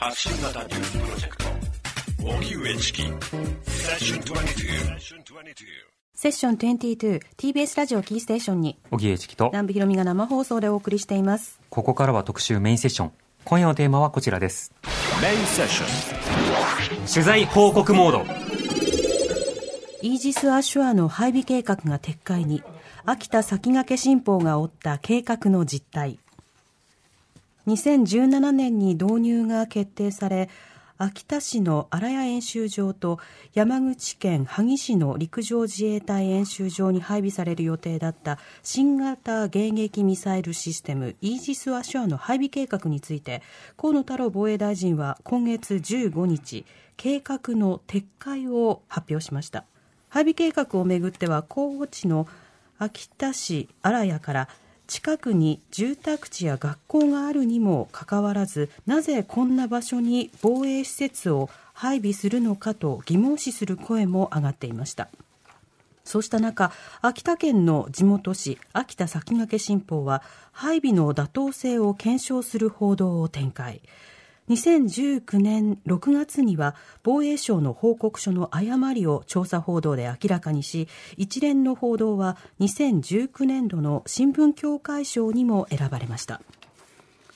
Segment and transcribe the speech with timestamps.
[0.00, 1.44] 発信型ニュースプロジェクト。
[2.24, 3.02] 荻上チキ。
[3.02, 4.98] セッション22
[6.14, 8.78] セッション 22TBS ラジオキーステーションに。
[8.92, 9.46] 荻上チキと。
[9.46, 11.58] 南部ひろみが生放送でお送りしています。
[11.68, 13.12] ここからは特集メインセッション。
[13.44, 14.72] 今夜のテーマはこちらです。
[15.20, 17.12] メインセッション。
[17.12, 18.24] 取材報告モード。
[20.02, 22.62] イージス・アショアの配備計画が撤回に
[23.04, 26.20] 秋田先駆け新報が追った計画の実態
[27.68, 30.48] 2017年に導入が決定され
[30.96, 33.20] 秋田市の荒谷演習場と
[33.54, 43.42] 山口県萩市の陸上自衛隊演習場に配備される予定だった新型迎撃ミサイルシステムイージス・アショアの配備計画について
[43.76, 46.64] 河野太郎防衛大臣は今月15日
[46.96, 49.64] 計画の撤回を発表しました。
[50.08, 52.26] 配備計画をめぐっては候補地の
[52.78, 54.48] 秋田市荒谷から
[54.88, 65.08] 近くに住宅地や学校があるにもかかわらずなぜこんな場所に防衛施設を配備するのかと疑問視する声も上がっていました。
[66.04, 66.72] そうした中
[67.02, 70.22] 秋田県の地元紙秋田先駆け新報は
[70.52, 73.82] 配備の妥当性を検証する報道を展開。
[74.48, 86.40] 2019年6月には防衛省の報告書の誤りを調査報道で明らかにし一連の報道は2019年度の新聞協会賞にも選ばれました。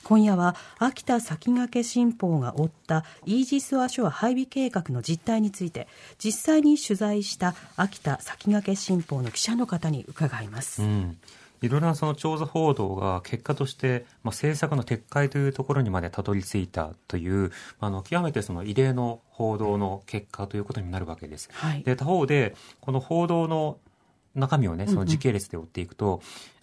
[0.05, 5.87] 今夜は秋田先駆け新報が追ったイージス・アショア配備計画の実態について
[6.19, 11.19] 実際に取材した秋田先駆け新報の記者の方に伺います、うん。
[11.63, 21.49] いろいろなその調査報道が結果として、まあ、政策の撤回というところにまでたどり着いたという、あの極めてその異例の報道の結果ということになるわけです。
[21.53, 23.79] はい、で他方でこの報道の
[24.35, 26.21] 中身をねその時系列で追っていくと、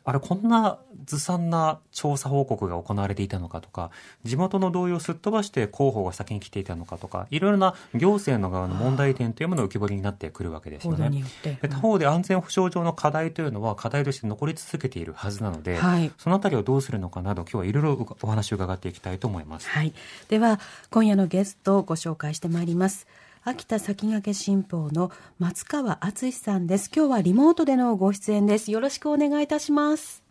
[0.09, 3.91] あれこんなずさんな調査報告が行われていたのかとか
[4.23, 11.23] 地元の同意をすっ飛ばして広報が先に来ていたのかとかいろいろな行政の側の問題点というものが浮き彫りになってくるわけですよね。
[11.61, 19.69] うん、他方で安全保障上の課題というのは課題として残り続けているはずなので、はい、そのあたりをどうするのかなど今日はいろいろお話を伺っていきたいと思います。
[19.69, 19.93] はい、
[20.27, 20.59] では
[20.89, 23.05] 今夜のゲストをご紹介してまいります。
[23.41, 26.91] 秋田先駆新報の松川敦さんです。
[26.93, 28.69] 今日はリモートでのご出演です。
[28.69, 30.25] よろしくお願いいたします。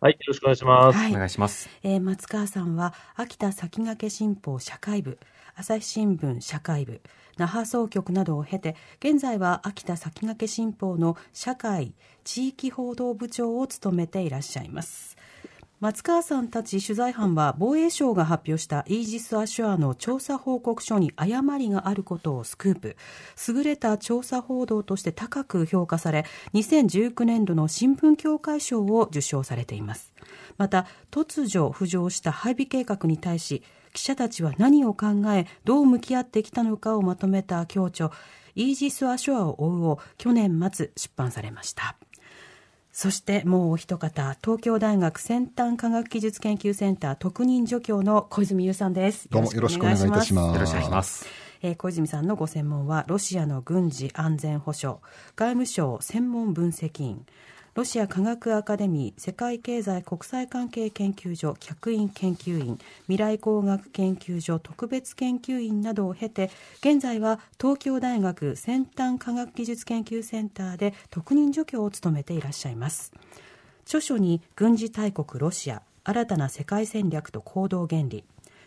[0.00, 0.98] はい、よろしくお願いします。
[0.98, 1.70] はい、お願いします。
[1.84, 5.20] えー、松川さんは秋田先駆新報社会部、
[5.54, 7.00] 朝日新聞社会部、
[7.36, 11.94] 那覇総局などを経て、現在は秋田先駆新報の社会
[12.24, 15.17] 地域報道部長を務めていらっしゃいます。
[15.80, 22.96] 松川さんたち取材班は防衛省が発表したイージス・アショアの調査報告書に誤りがあることをスクープ。
[23.48, 26.24] 優れた調査報道として高く評価され
[26.54, 30.12] 2019年度の新聞協会賞を受賞されています。
[30.56, 33.62] また突如浮上した配備計画に対し
[33.92, 38.10] 記者たちは何を考えどう向き合ってきたのかをまとめた強著
[38.56, 41.94] イージス・アショアを追うを去年末出版されました。
[43.00, 49.28] そしてもうお一方、東京大学先端科学技術研究センター特任助教の小泉優さんです。
[49.30, 50.54] どうもよろしくお願いいたします。
[50.54, 51.24] よろしくお願いします。
[51.62, 54.98] えー、小泉さんのご専門はロシアの軍事安全保障、
[55.36, 57.24] 外務省専門分析員、
[57.78, 66.50] ロシア科学アカデミー世界経済国際関係研究所客員研究員未来工学研究所特別研究員などを経て
[66.80, 73.12] 現在は東京大学先端科学技術研究センターで特任助教を務めていらっしゃいます。
[73.84, 78.24] 著書に軍事大国ロシア新たな世界戦略と行動原理。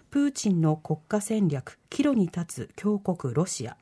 [0.09, 3.75] プーチンの国家戦略岐路に立つ強国ロシア。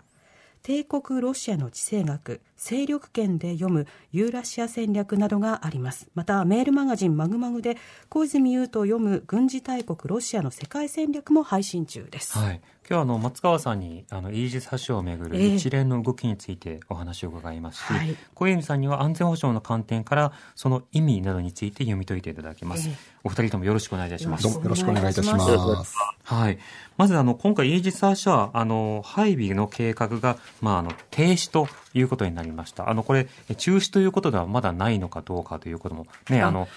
[0.63, 2.41] 帝国ロシアの地政学。
[2.59, 6.09] 勢力圏で読むユーラシア戦略などがあります。
[6.13, 7.77] またメールマガジンマグマグで
[8.09, 24.47] 小泉優と読む軍事大国ロシアの世界戦略も配信中です、はい、今日はあの松川さんにあのイージス発祥をめぐる一連の動きについてお話を伺いますし、えーはい、小泉さんには安全保障の観点からその意味などについて読み解いていただきます、えー、お二人ともよろしくお願いいたします。
[24.47, 25.95] よろしくお願いいたします。
[26.23, 26.59] はい。
[26.97, 32.89] まずあの今回イージス発射はあの配備の計画がまああの停止ということになりました。
[32.89, 33.27] あの、これ、
[33.57, 36.67] 中止ということではまだないのかどうかということも、ね、あの、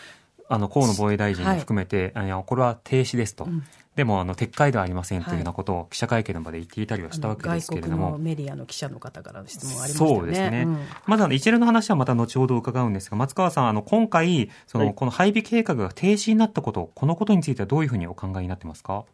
[0.48, 3.44] あの、河野防衛大臣も含めて、はい、これは停止ですと。
[3.44, 3.64] うん
[3.94, 10.10] でもあの撤回ではありませんというようなことを記者会見の場で言っていたりはしたわけですけれども、メディアの記者の方からの質問ありましたね。
[10.10, 10.62] そうですね。
[10.66, 19.04] うん、まずあの一連の話はまた後ほど伺うんですが、松川さんあの今回その、この配備計画が停止になったこと、このことについてはどういうふうにお考えになってますか？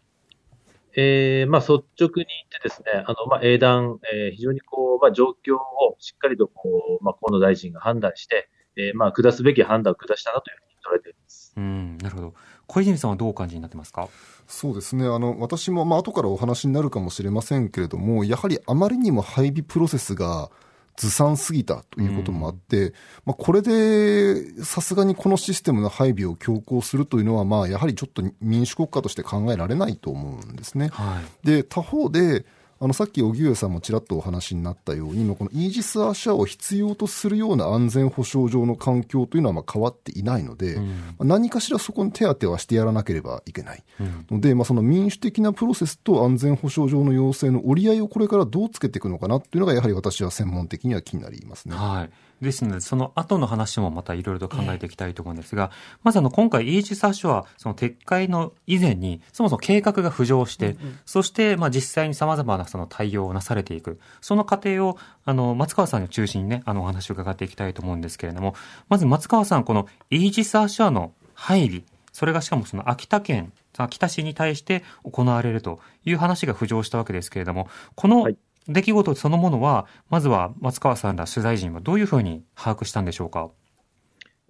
[1.00, 2.24] えー、まあ、率直に言っ
[2.60, 11.54] てですね、あの、まあ、英断、えー、非常にこう、まあ、状況をしっかりとこう、まあ、河野大臣が判断して、えー、まあ、下すべき判断を下したなというふうに捉えています。
[11.56, 12.34] うん、なるほど。
[12.66, 14.08] 小泉さんはどうお感じになってますか？
[14.48, 15.06] そうですね。
[15.06, 20.50] あの、私も、まあ、後からお話になるかもしれませんけれども、やはりあまりにも配備プロセスが、
[20.98, 22.92] ずさんすぎたということもあって、うん、
[23.26, 30.88] まあ、これで、さすがにこのシステムの配備を強行するというのは、まあ、やはりちょっと民主国家として考えられないと思うんですね。
[30.88, 32.44] はい、で、他方で、
[32.80, 51.74] あのさっき荻上さんもちらっとお話になったように、このイージス・アシャを必要とするような安全保障上の環境というのはまあ変わっていないので、うん、何かしらそこに手当てはしてやらなければいけない、うん、ので、まあ、その民主的なプロセスと安全保障上の要請の折り合いをこれからどうつけていくのかなというのが、やはり私は専門的には気になりますね。
[51.74, 68.54] はいですので、その後の話もまたいろいろと考えていきたいと思うんですが、えー、まずあの、今回、イージス・アショは、その撤回の以前に、そもそも計画が浮上して、うんうん、そして、まあ実際に様々なその対応をなされていく、その過程を、あの、松川さんを中心にね、あの、お話を伺っていきたいと思うんですけれども、
[68.88, 71.82] まず松川さん、このイージス・アショの配備、
[72.12, 78.28] それがしかもその秋田県、秋田市に対して行われるという話が浮上したわけですけれども、この
[78.68, 83.50] 出来事そのものは、まずは松川さんら取材陣はどういうふうに把握したんでしょうか？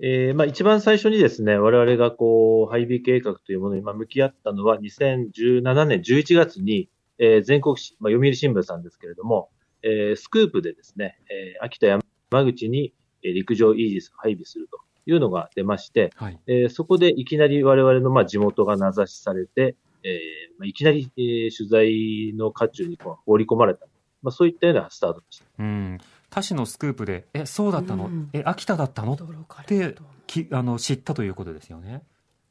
[0.00, 6.88] えー、まあ一番最初にですね、我々がこう、配備計画というものに向き合ったのは、2017年11月に、
[7.18, 9.50] えー、全国紙、まあ、読売新聞さんですけれども、
[9.82, 12.92] えー、スクープでですね、えー、秋田山口に
[13.22, 23.86] 陸上イージス配備するというのが出まして、はい、えー、そこでいきなり我々のまあ地元が名指しされて、えーまあ、いきなり、えー、取材の渦中にこう放り込まれた
[24.22, 25.44] まあ、そういったようなスタートでした。
[25.58, 25.98] うん
[26.30, 29.14] 他市のスクープで、え、そうだったの、うん、え、秋田だったの？
[29.14, 29.94] って
[30.26, 32.02] きあの知ったということですよね。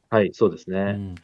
[0.10, 0.80] はい、そうですね。
[0.80, 1.16] うん、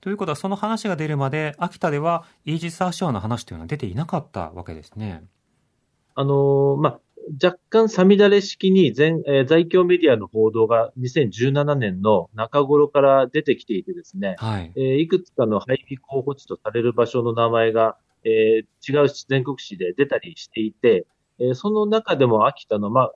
[0.00, 5.22] ということは、その話が出るまで、秋田ではイージス・アショアの話というのは出ていなかったわけですね。
[6.16, 7.00] あのー、まあ、
[7.42, 21.06] 若干さみだれ式に全、えー、在京メディアの報道が2017年の中頃から出てきていてですね、はい、えー、いくつかの配備候補地とされる場所の名前がえー、違う全国紙で出たりしていて、
[21.38, 23.12] えー、その中でも秋田の、まあ、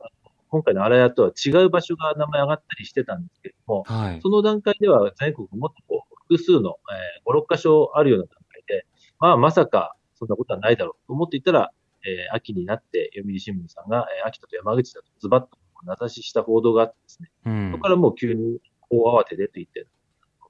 [0.49, 8.87] 今回の荒谷とは違う場所が名前上がったりしてたんですけれども、はい、その段階では全国もっとこう複数の、えー、5、6箇所あるような段階で、
[9.19, 11.71] まあ、まさかそんなことはないだろうと思っていたら、
[12.07, 18.61] えー、秋になって読売新聞さんが、えー、秋田と山口だとズバッと名指しした報道があってですね、うん、そこからもう急に
[18.91, 19.87] 大慌てでと言って、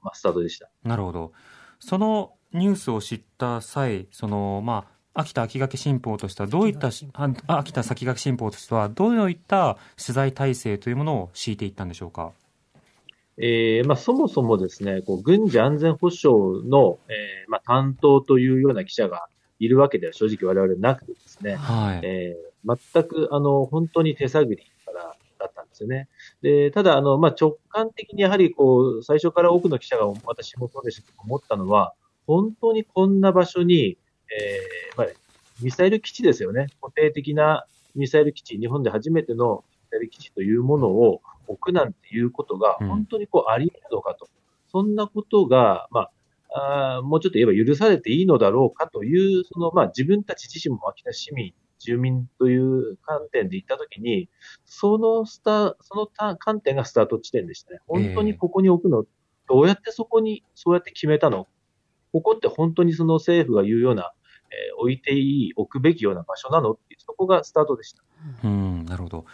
[0.01, 0.69] まあ、スタートでした。
[0.83, 1.33] なるほど。
[1.79, 6.89] そのニュースを知った際、その、まあ、秋田秋掛新報としてはどういった
[7.47, 12.31] 秋田先駆け新報としてはどういった取材体制というものを敷いていったんでしょうか？
[13.37, 19.27] えーまあ、そもそもですね、こう軍事安全保障の、えーまあ、担当というような記者が
[19.59, 26.07] いるわけでは正直我々なくてですね、はいえー、全くあの本当に手探りからだったんですよね。
[26.41, 31.93] でただあの、まあ、直感的にやはりこう最初から多くの記者が私もそうでしたと思ったのは、
[32.27, 33.97] 本当にこんな場所に、
[34.29, 35.07] えー、まあ、
[35.61, 36.67] ミサイル基地ですよね。
[36.81, 44.25] 固定的なミサイル基地、日本で初めてのミサイル基地というものを置くなんていうことが、本当にこうあり得るのかと。
[44.25, 44.29] うん、
[44.69, 54.29] そんなことが、まあ、あもうちょっと言えば許されていいのだろうかという、その、まあ、自分たち自身も秋田市民、住民という観点で行ったときに、
[54.65, 57.79] そのスタ、その観点がスタート地点でしたね。
[57.87, 59.05] 本当にここに置くの、
[59.47, 61.47] どうやってそこに、そうやって決めたの
[62.15, 64.13] ここって本当にその政府が言うような、
[64.49, 68.03] えー、置いていい、置くべきような場所なのっていう、そこがスタートでした。
[68.45, 69.25] うん、なるほど。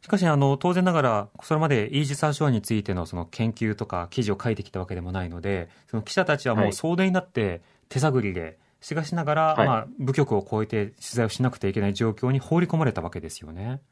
[0.00, 7.60] しかし、あの、当然ながら、それまでイージス・アショアについてのその研究とか記事を書いてきたわけでもないので、その記者たちはもう総出になって
[7.90, 13.82] 手探りで、しかしながら、はい、まあ、部局を超えて取材をしなくてはいけない状況に放り込まれたわけですよね。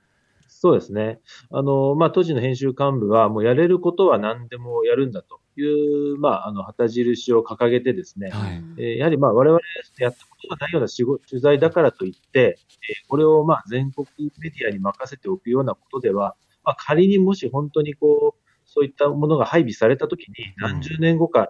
[0.48, 1.20] そうですね。
[1.50, 9.60] あの、まあ、当時の編集幹部は、もうやれることは何でもやるんだという、まあ、あの、旗印を掲げてですね、はい、えー、やはりまあ、我々
[9.98, 14.06] やったことがないような仕事、取材だからといって、えー、これをまあ、全国
[14.38, 21.48] メディアに任せておくようなことでは、まあ、仮にもし本当にこう、そういったものが配備されたときに、何十年後か、本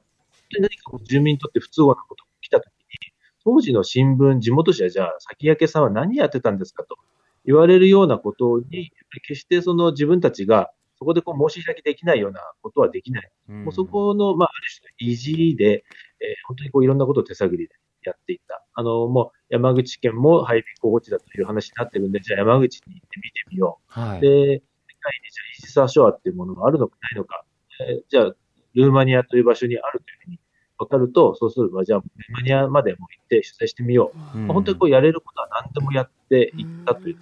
[0.52, 3.12] 当に何か住民にとって不都合なことが来たときに、
[3.44, 6.96] 当時の新聞、地元紙はじゃあ、先駆けさんは何やってたんですかと
[7.44, 8.92] 言われるようなことに、
[9.26, 10.70] 決してその自分たちが
[11.00, 13.30] そこでこう申し開きできないようなことはできない。
[13.48, 15.82] うん、もうそこの、まあ、ある種の意地で、えー、
[16.46, 18.62] 本当にこういろんなことを手探りでやっていった。
[18.74, 24.00] あの、もう山口県も配備候補地だという話になってるんで、じゃあ山口に行ってみてみよう。
[24.00, 27.44] はい、で、世界にじゃあイージス・アショアっていうものがあるのかないのか。
[27.80, 28.34] えー、じゃあ、
[28.74, 30.40] ルーマニアという場所にあるというふうに
[30.78, 34.38] 分かると、そうすれば、じゃあ、ルーマニアまでも行って取材してみよう。
[34.38, 37.16] うん、まあ、本当にこうやれることは何でもやっていったという。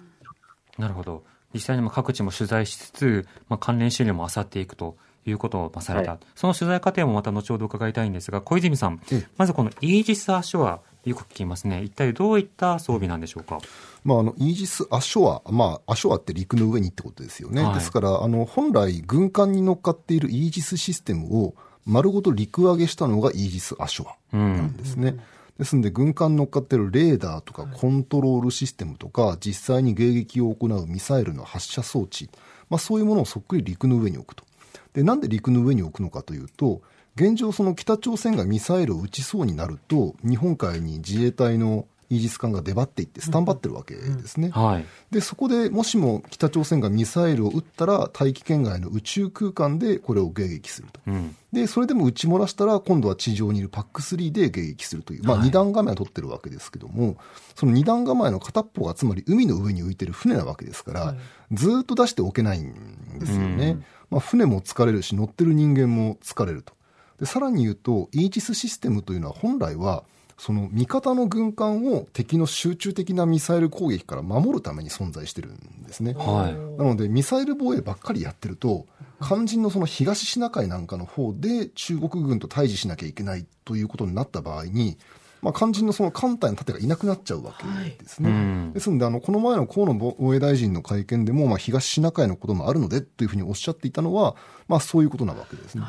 [0.77, 1.23] なるほど。
[1.53, 8.99] 実際にも各地も取材しつつ、まあ、関連資料も漁っていくといいうことをされた、はい、その取材過程もまた後ほど伺いたいんですが、小泉さん、
[9.37, 13.59] まずこのイージス・アショア、よく聞きますね、一体どういった装備なんでしょうか？
[14.03, 21.53] まあ、あのイージス・アショア、まあ、アショアって陸の上にってことですよね、はい、ですからあの本来、軍艦に乗っかっているイージスシステムを
[21.85, 25.09] 丸ごと陸揚げしたのがイージス・アショアなんですね。
[25.09, 25.21] うん
[25.59, 32.29] ですので、軍艦乗っかってるレーダーとかコントロールシステムとか、実際に迎撃を行うミサイルの発射装置、
[32.69, 34.45] まあ、そういうものをそっくり陸の上に置くと。
[34.93, 36.81] で、なんで陸の上に置くのかというと、
[37.15, 57.15] 現状、その北朝鮮がミサイルを撃ちそうになると、日本海に自衛隊のイージス艦が出張っていってスタンバってるわけですね、うんはい、でそこでもしも北朝鮮がミサイルを撃ったら大気圏外の宇宙空間でこれを迎撃すると、うん、でそれでも撃ち漏らしたら今度は地上にいる PAC3 で迎撃するという、まあ、2段構えを取ってるわけですけども、はい、
[57.55, 61.17] その2段構えの片っぽがつまり海の上に浮いてる船なわけですから、はい、
[61.53, 66.73] ずっと出しておけないんですよね、うん、まあ、船も疲れるし乗ってる人間も疲れると。
[67.19, 70.03] でさらに言うとイージスシステムというのは本来は
[70.39, 76.13] その味方の軍艦を敵の集中的なミサイル攻撃から守るために存在してるんですね。
[76.13, 78.85] はい、なのでミサイル防衛ばっかりやってると
[79.21, 84.97] 肝心のその東シナ海なんかの方で中国軍と対峙しなきゃいけないということになった場合に
[85.41, 88.31] まあ、肝心のその艦隊の盾がいなくなっちゃうわけですね。
[88.31, 94.35] はい、ですので、あの、この前の河野防衛大臣の会見でも、まあ、東シナ海のこともあるのでというふうにおっしゃっていたのは、
[94.67, 95.83] まあ、そういうことなわけですね。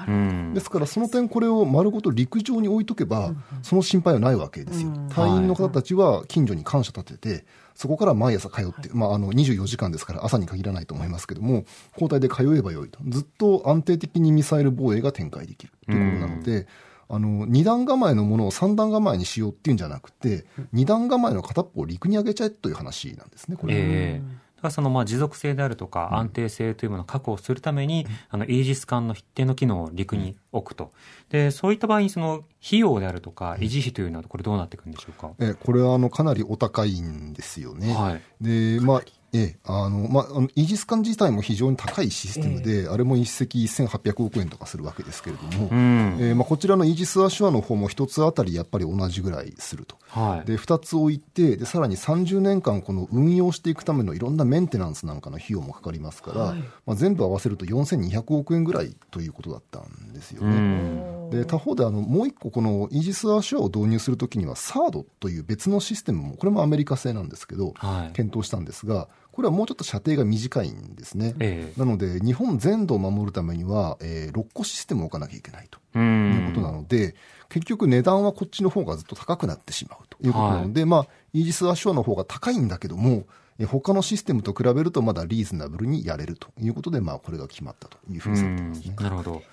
[0.54, 4.92] ですから、その点、これを丸ごと陸上に置いとけば、その心配はないわけですよ。
[5.10, 11.64] 隊員の方たちは近所に感謝立てて、そこから毎朝通って、まあ、あの、24時間ですから朝に限らないと思いますけども、
[11.94, 12.98] 交代で通えばよいと。
[13.08, 16.66] ずっと安定的にミサイル防衛が展開できるということなので、
[17.10, 23.74] あの、二段構えのものを三段構えにしようっていうんじゃなくて、二段構えの片っぽを陸に上げちゃえという話なんですね、これ。
[23.76, 30.92] えーそのまあ持続性であるとか安定性というものを確保するために、あのイージス艦の一定の機能を陸に置くと。
[31.30, 35.30] で、そういった場合にその費用であるとか維持費というのはこれどうなっていくんでしょうか？
[35.38, 37.94] え、これはあのかなりお高いんですよね。
[37.94, 38.22] はい。
[38.42, 39.02] で、まあ
[39.32, 40.24] ええ、あの、まあ、
[40.56, 49.96] イージス艦自体も非常に高いシステムで、えあれも一隻1800億円とかするわけですけれども、うん、えー、まあ、こちらのイージス・アシュアの方も一つあたりやっぱり同じぐらいすると。
[50.08, 60.56] はい、で、二つ置いて、で、さらに30年間この運用していくためのいろんなメンテナンスなんかの費用もかかりますから、はい、まあ、全部合わせると4200億円ぐらいということだったんですよね。
[60.56, 77.14] うんで他方であのもう一個このイージス・アシュアを導入するときにはサードという別のシステムもこれもアメリカ製なんですけど、はい、検討したんですがこれはもうちょっと射程が短いんですね、えなので日本全土を守るためには、えー、6個システムを置かなきゃいけないということなので
[77.48, 83.24] 結局値段はこっちの方がずっと高くなってしまうということなので、はい、まあ、イージス・アシュアの方が高いんだけども
[83.66, 88.96] 他のシステムと比べるとまだリーズナブルにやれるということで、まあ、これが決まったというふうにされてますね。
[88.98, 89.32] なるほど。
[89.32, 89.44] で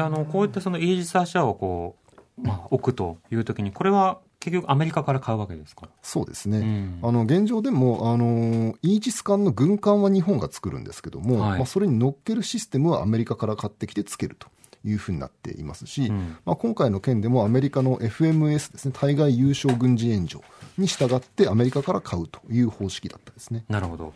[0.00, 1.96] あのこういったそのイージス・アシャをこ
[2.38, 5.88] う、まあ、置くというときに、これは結局アメリカから買うわけですか？
[6.02, 14.48] そうですね、うん、あの現状でもあのイージス艦の軍艦は日本が作るんですけども、はい、まあ、それに乗っけるシステムはアメリカから買ってきてつけると。
[14.84, 20.42] いうふうになっていますし、うん、まあ、今回の件でもアメリカの FMS ですね対外優勝軍事援助
[20.78, 23.64] に従ってアメリカから買うという方式だったですね。
[23.68, 24.14] なるほど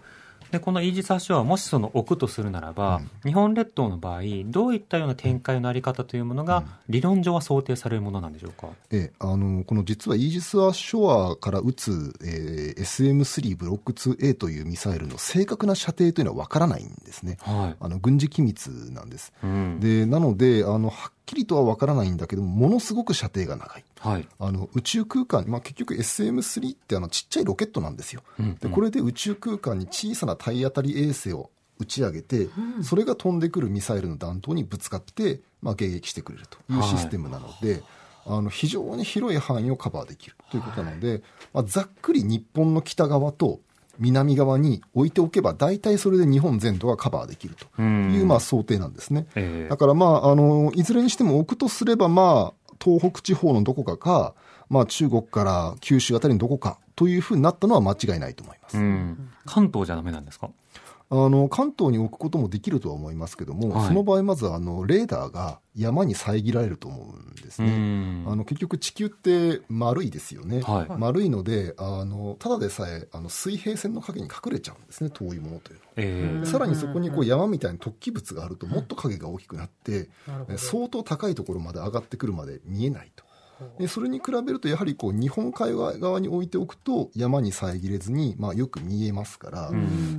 [0.52, 19.32] でこのイージス・アショアもしその置くとするならば、うん、日本列島の場合どういったような展開のあり方というものが、理論上は想定されるものなんでしょうか、ええ、あのこの実はイージス・アショアから撃つ、えー、SM3 ブロック 2A というミサイルの正確な射程というのは分からないんですね、はい、あの軍事機密なんです。
[19.42, 23.84] うん、でなのであのはっきりとは分からないんだけども、ものすごく射程が長い。
[24.00, 28.68] はい、あの宇宙空間、まあ、結局 SM3 ってあのちっちゃいロケットなんですよ、うんうん、で。
[28.68, 32.44] これで宇宙空間に小さな体当たり衛星を打ち上げて、
[32.76, 37.82] うん、それが飛んでくるミサイルの弾頭にぶつかって、まあ、迎撃してくれるというシステムなので、はい、
[38.26, 41.22] あの非常に広い範囲をカバーできるということなので、はい、
[41.54, 43.60] まあ、ざっくり日本の北側と
[44.02, 49.26] 南側に置いておけば、大体それで日本全土がカバーできるという、まあ、想定なんですね。
[49.36, 54.34] えー、だから、まあ、あの、いずれにしても置くとすれば、まあ、東北地方のどこかか、
[54.68, 58.76] まあ、中国から九州あたりのどこかというふうになったのは間違いないと思います。
[59.46, 60.50] 関東じゃダメなんですか？
[61.14, 68.24] あの関東に置くこともできるとは思いますけども、はい、その場合、まずあのレーダーが山に遮られると思うんですね。
[68.26, 75.92] あの結局、地球って丸いですよね、はい、丸いのであの、ただでさえあの水平線の影に隠れちゃうんですね、遠いものというのは。
[75.96, 80.08] えー、さらにそこにこう山みたいな突起物があると、もっと影が大きくなって、
[80.56, 83.24] 相当高いところまで上がってくるまで見えないと。
[83.78, 89.70] でそれに比べると、やはりこう日本海側に置いておくと、山に遮れずに、まあ、よく見えますから、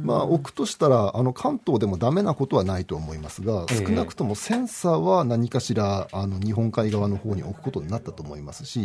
[0.04, 8.82] まあ、置くとしたら、あの関東でもだめなことはないと思いますが、少なくともセンサーは何かしらあの日本海側の方に置くことになったと思いますし、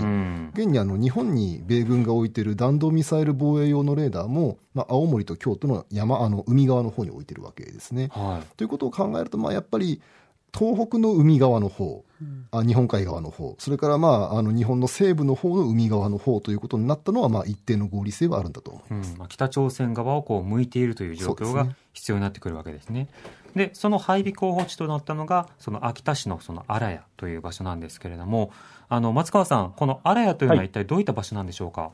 [0.54, 8.08] 現にあの日本に米軍が置いている弾道ミサイル防衛用のレーダーも、まあ、青森と京都の山あの海側の方に置いてるわけですね。
[8.12, 10.00] はい、ということを考えると、まあ、やっぱり
[10.58, 12.04] 東北の海側の方、
[12.50, 19.18] あ日本海側の方、それからまああの日本の西部の方の海側の方ということになったのは、まあ、一定の合理性はあるんだと思います、うん。
[19.18, 23.08] まあ、北朝鮮側をこう向いているという状況が必要になってくるわけですね。
[23.54, 28.50] でその配備候補地となったのが、その秋田市のその荒谷という場所なんですけれども、
[28.88, 31.82] あの松川さん、この荒谷というのは一体どういった場所なんでしょうか？
[31.82, 31.92] はい、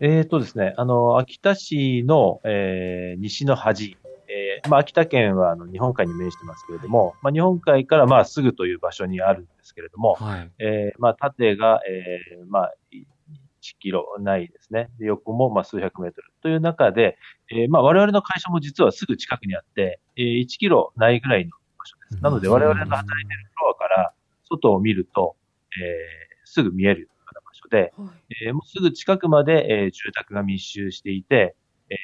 [0.00, 3.96] えーとですね、あの秋田市の、えー、西の端、
[4.30, 14.88] えー、まあ、秋田県はあの日本海に面してますけれども、まあ、日本海からまあすぐという場所にあるんですけれども、はい、えー、まあ、縦が、えー、まあ、1キロないですね。
[14.98, 17.18] で横もまあ数百メートルという中で、
[17.50, 22.22] えー、まあ我々の会社も実はすぐ近くにあって、えー、1キロないぐらいの場所です。
[22.22, 24.12] なので我々の働いているフロアから
[24.48, 25.36] 外を見ると、
[25.78, 31.54] えー、すぐ見えるような場所で、はい、えー、もうすぐ近くまで、えー、住宅が密集していて、
[31.90, 31.94] え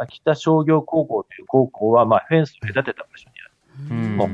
[0.00, 4.08] ー、秋田商業高校という高校は、まあ、フェンスを隔てた場所にある。
[4.16, 4.28] もう、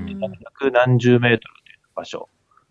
[0.45, 2.29] 百何十メートルという場所。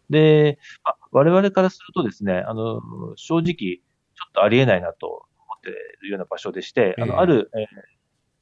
[0.10, 2.82] で、まあ、我々からするとですね、あの、
[3.16, 5.24] 正直、ちょっとありえないなと思
[5.58, 5.74] ってい
[6.06, 7.66] るような場所でして、あの、ある、えー、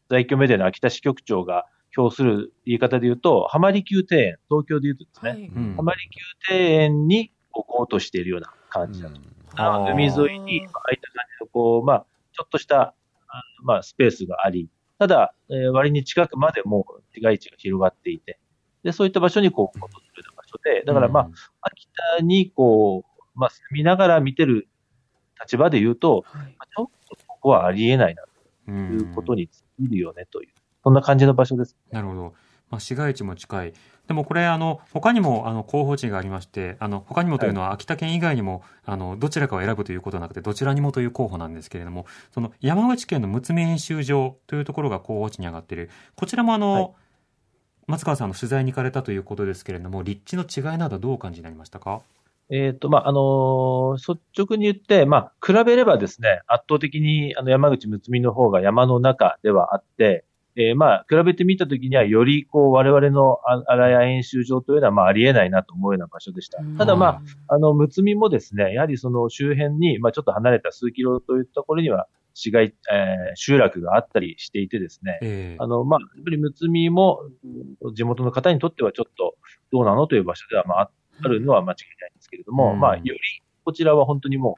[0.10, 1.66] 在京メディアの秋田支局長が
[1.98, 6.04] 表する言い方で言うと、浜離宮庭園、東京で言うとですね、はい、浜離
[6.50, 9.16] 宮庭園に置こうとしているような感じだと。
[9.16, 12.94] うん、海沿いに、ああいった感じの、こう、まあ、ちょっとした
[13.64, 18.40] まあ、スペースがあり、ただ、えー、割に近くまでもう市街地が広がっていて、
[18.84, 24.68] で、そういった場所にこう、訪れる場所で、だからまあ、うん、秋田にこう、まあ、住みながら見てる
[25.42, 28.24] 立場で言うと、はい、ちょっとここはありえないな、
[28.66, 30.50] ということに尽きるよね、という、
[30.84, 31.76] そんな感じの場所です。
[31.92, 32.34] なるほど。
[32.70, 33.74] まあ、市街地も近い。
[34.08, 45.90] でもこれ、あの、他にも、あの、候補地がありまして、あの、他にもというのは、秋田県以外にも、あの、どちらかを選ぶということなくて、どちらにもという候補なんですけれども、その、山口県の陸奥演習場というところが候補地に上がっている。
[46.16, 46.92] こちらもあの、はい、
[47.88, 52.02] 松川さんの取材に行かれたということですけれども、立地の違いなどどうお感じになりましたか？
[52.50, 60.26] えっ、ー、と、まあ、あのー、率直に言って、まあ、比べればですね、圧倒的に、あの、山口睦美の方が山の中ではあって、
[60.58, 66.60] えー、まあ、比べてみたときには、より、こう、我々の荒谷演習場というのは、まあ、ありえないなと思うような場所でした。
[66.78, 77.20] ただ、まあ、あの、むつみもですね、やはりその周辺に、まあ、ちょっと離れた数キロといったところには、市街、えー、集落があったりしていてですね、えー、あの、まあ、やっぱりむつみも、
[77.94, 79.36] 地元の方にとってはちょっと、
[79.72, 80.92] どうなのという場所では、まあ、
[81.22, 83.20] あるのは間違いないんですけれども、うん、まあ、より、
[83.64, 84.58] こちらは本当にも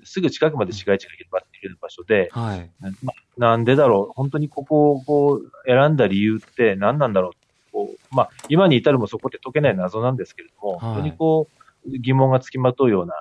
[0.00, 7.32] う、すぐ近くまで市街地が広がっている場所で、はい、まあ、なんでだろう、本当にここをこう選んだ理由って何なんだろう
[7.72, 11.48] こう、まあ、今に至るもそこって解けない謎なんですけれども、はい、本当にこ
[11.86, 13.14] う疑問がつきまとうような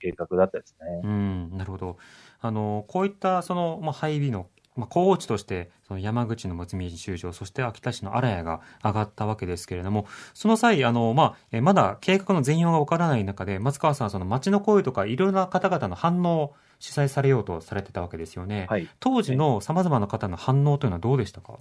[0.00, 1.00] 計画だったですね。
[1.04, 1.96] うん、なるほど。
[2.40, 21.60] あのこういったその、まあ、配備のまあ、候補地としてその山口の睦見集場そして秋田市の荒谷が上がったわけですけれどもその際あの、まあ、えまだ計画の全容が分からない中で松川さんはその町の声とかいろいろな方々の反応を主催されようとされてたわけですよね、はい、当時のさまざまな方の反応というのはどうでしたか、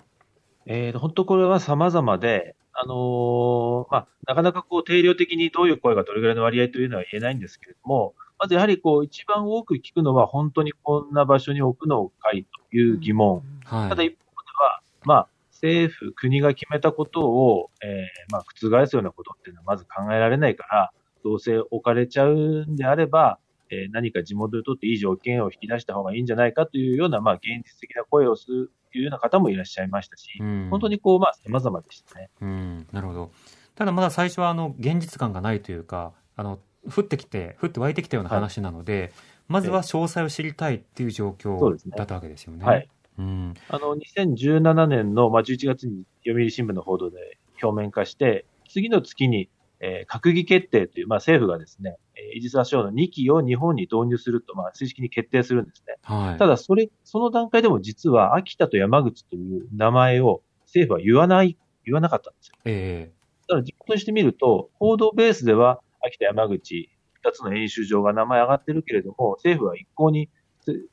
[0.66, 13.44] えー、本当これは様々で、あのー、まあ、なかなかこう定量的にどういう声がどれぐらいの割合というのは言えないんですけれども、まずやはりこう、一番多く聞くのは、本当にこんな場所に置くのかいという疑問。
[13.66, 14.18] はい、ただ一方で
[14.60, 20.92] は、まあ、政府、国が決めたことを、えー、まあ、覆すようなことっていうのはまず考えられないから、
[21.24, 23.38] どうせ置かれちゃうんであれば、
[23.72, 32.30] えー、何か地元にとっていい条件を引き出した方がいいんじゃないかというような、まあ、現実的な声をするというような方もいらっしゃいましたし、うん、本当にこう、まあ、様々でしたね。
[32.42, 33.32] うん、なるほど。
[33.76, 36.60] ただまだ最初は、あの、現実感がないというか、あの、
[36.94, 39.12] 降ってきて、降って湧いてきたような話なので、はい、
[39.48, 42.66] まずは詳細を知りたいっていう状況だったわけですよね。
[42.66, 42.90] はい。
[43.18, 49.50] うん、あの、2017年の、まあ、11月に読売新聞の報道で表面化して、次の月に、
[49.84, 51.98] えー、閣議決定という、まあ、政府がですね、
[52.36, 55.96] イージス・アショーの2機を日本に導入すると、まあ、正式に決定するんですね。
[56.04, 62.56] はい、ただ、それ、その段階でも実は、秋田と山口という名前を政府は言わない、言わなかったんですよ。
[62.66, 70.30] ええー、だから実行してみると、報道ベースでは、秋田、山口、二つの演習場が名前上がってるけれども、政府は一向に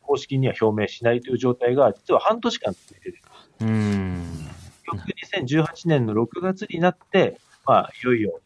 [0.01, 3.19] 公式には表明しないという状態が、実は半年間続いてる。
[3.61, 4.25] うん。
[4.91, 8.41] 結局2018年の6月になって、まあ、いよいよ、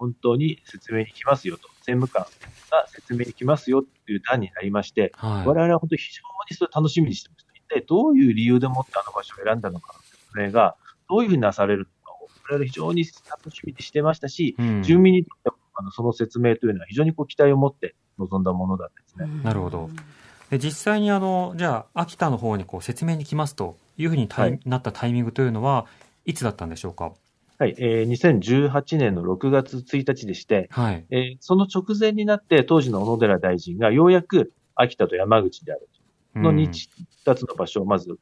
[0.00, 1.68] 本当に説明に来ますよと。
[1.80, 2.24] 政務官
[2.70, 7.52] が説明に来ますよっていう段になりまして、はい、我々は本当に非常にそれ楽しみにしてました。
[7.54, 9.94] 一体どういう理由でもってあの場所を選んだのか、
[10.30, 10.76] それが
[11.08, 19.42] どういうふうになされるのかを、我々非常に楽しみにしてましたし、うん、住民にとってもあのその説明というのは非常にこう期待を持って臨んだものだったですね。
[19.44, 19.90] なるほど。
[20.50, 25.86] で実際にあの、じゃあ、秋田の方にこう説明に来ますというふうに、はい、なったタイミングというのは、
[26.24, 27.12] いつだったんでしょうか？
[27.60, 35.86] はい、えー、2018年の6月1日でして、はい、えー、その直前になって、当時の小野寺大臣がようやく秋田と山口である
[36.36, 36.88] の日、
[37.26, 38.18] 2つの場所をまず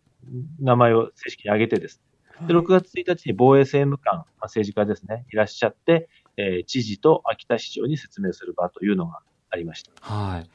[0.58, 2.02] 名前を正式に挙げてです
[2.40, 9.20] ね、で6月1日に防衛政務官、まあ、政治家ですね、いらっしゃって、えー、知事と秋田市長に説明する場というのが
[9.50, 9.92] ありました。
[10.00, 10.50] はい。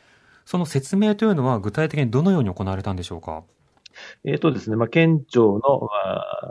[0.45, 3.43] その説明というのは具体的にどのように行われたんでしょうか？
[4.25, 5.89] えっ、ー、とですね、まあ、県庁の、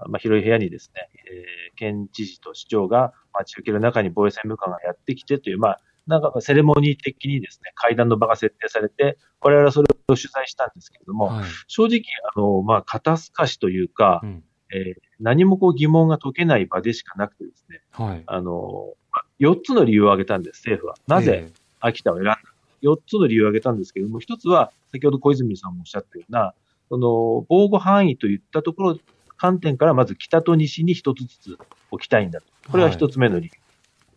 [0.09, 12.03] まあ、広い部屋にですね、えー、県知事と市長が待ち受ける中に防衛政務官がやってきてという、まあ、なんかセレモニー的にですね、会談の場が設定されて、我々はそれを取材したんですけれども、はい、正直、
[12.35, 18.95] あの、まあ、肩透かしというか、うん、えー、何もこう疑問が解けない場でしかなくてですね、はい、あの、
[19.41, 20.97] 4つの理由を挙げたんです、政府は。
[21.07, 22.39] なぜ秋田を選んだ
[22.83, 26.55] 4つの理由を挙げたんですけれども、1つは、先ほど小泉さんもおっしゃったような、
[26.89, 28.99] その、防護範囲といったところ、
[29.37, 31.59] 観点からまず北と西に1つずつ
[31.91, 32.47] 置きたいんだと。
[32.71, 33.51] これは1つ目の理由。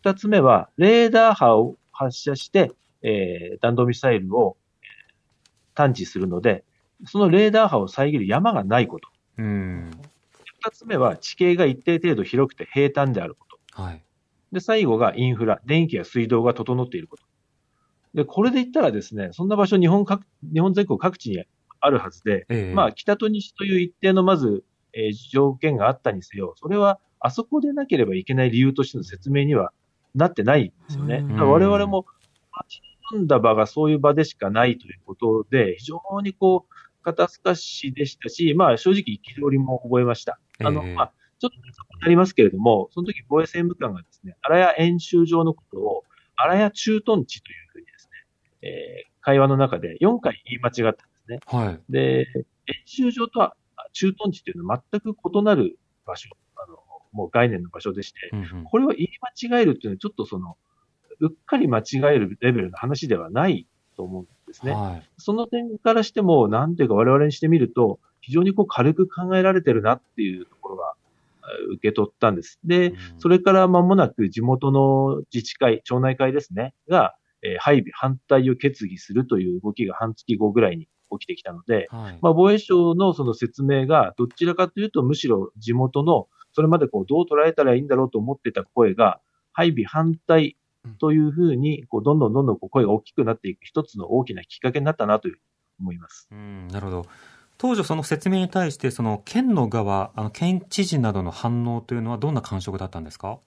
[0.03, 6.63] はい、2つ目は、レーダー波を発射して、えー、弾道ミサイルを、えー、探知するので、
[7.05, 9.09] そのレーダー波を遮る山がないこと。
[9.37, 9.91] うん。
[10.63, 13.81] 二つ目は地形が一定程度広くて平坦であること。
[13.81, 14.03] はい。
[14.51, 17.23] で、最後がインフラ、電気や水道が整っていること。
[18.13, 21.43] で、これで言ったらですね、そんな場所日本各、日本全国各地に
[21.79, 29.71] あるはずで、ええ、まあ、北と西という一定のまず、えー、条件があったにせよ、それはあそこでなければいけない理由としての説明には
[30.13, 31.21] なってないんですよね。
[31.21, 32.05] だから我々も、
[33.11, 40.39] 待んだ場がそういう場でしかないということで、非常にこう、肩透かしでしたし、まあ正直憤りも覚えました。
[40.59, 41.57] あの、えー、まあ、ちょっと
[42.01, 46.03] ありますけれども、その時防衛政務官がですね、荒谷演習場のことを、
[46.35, 48.09] 荒谷駐屯地というふうにです
[48.61, 51.39] ね、えー、会話の中で4回言い間違ったね。
[51.45, 51.79] はい。
[51.89, 52.27] で、
[52.67, 53.55] 演習場とは
[53.93, 56.77] 駐屯地というのは全く異なる場所、あの、
[57.11, 59.09] もう概念の場所でして、うんうん、これを言い
[59.39, 60.57] 間違えるっていうのはちょっとその、
[61.19, 64.73] うっかり間違えるレベルの話ではないと思うんですね。
[64.73, 70.93] はい、その点からしても、なんていうか我々にしてみると、非常にこう軽く考えられてるなっていうところが
[71.73, 72.59] 受け取ったんです。
[72.63, 89.19] で、それから間もなく地元の自治会、町内会ですね、が、えー、配備反対を決議するという動きが半月後ぐらいに起きてきたので、はい、まあ、防衛省のその説明がどちらかというと、むしろ地元のそれまでこうどう捉えたらいいんだろうと思ってた声が、
[89.51, 90.57] 配備反対
[90.99, 95.37] というふうに、こう、どんどんどんどん声が大きくなっていく一つの大きなきっかけになったなという
[95.79, 96.27] 思います。
[96.31, 97.05] うん、なるほど。
[97.57, 103.39] 当初その説明に対して、その県の側、あの県知事などの反応というのはどんな感触だったんですか？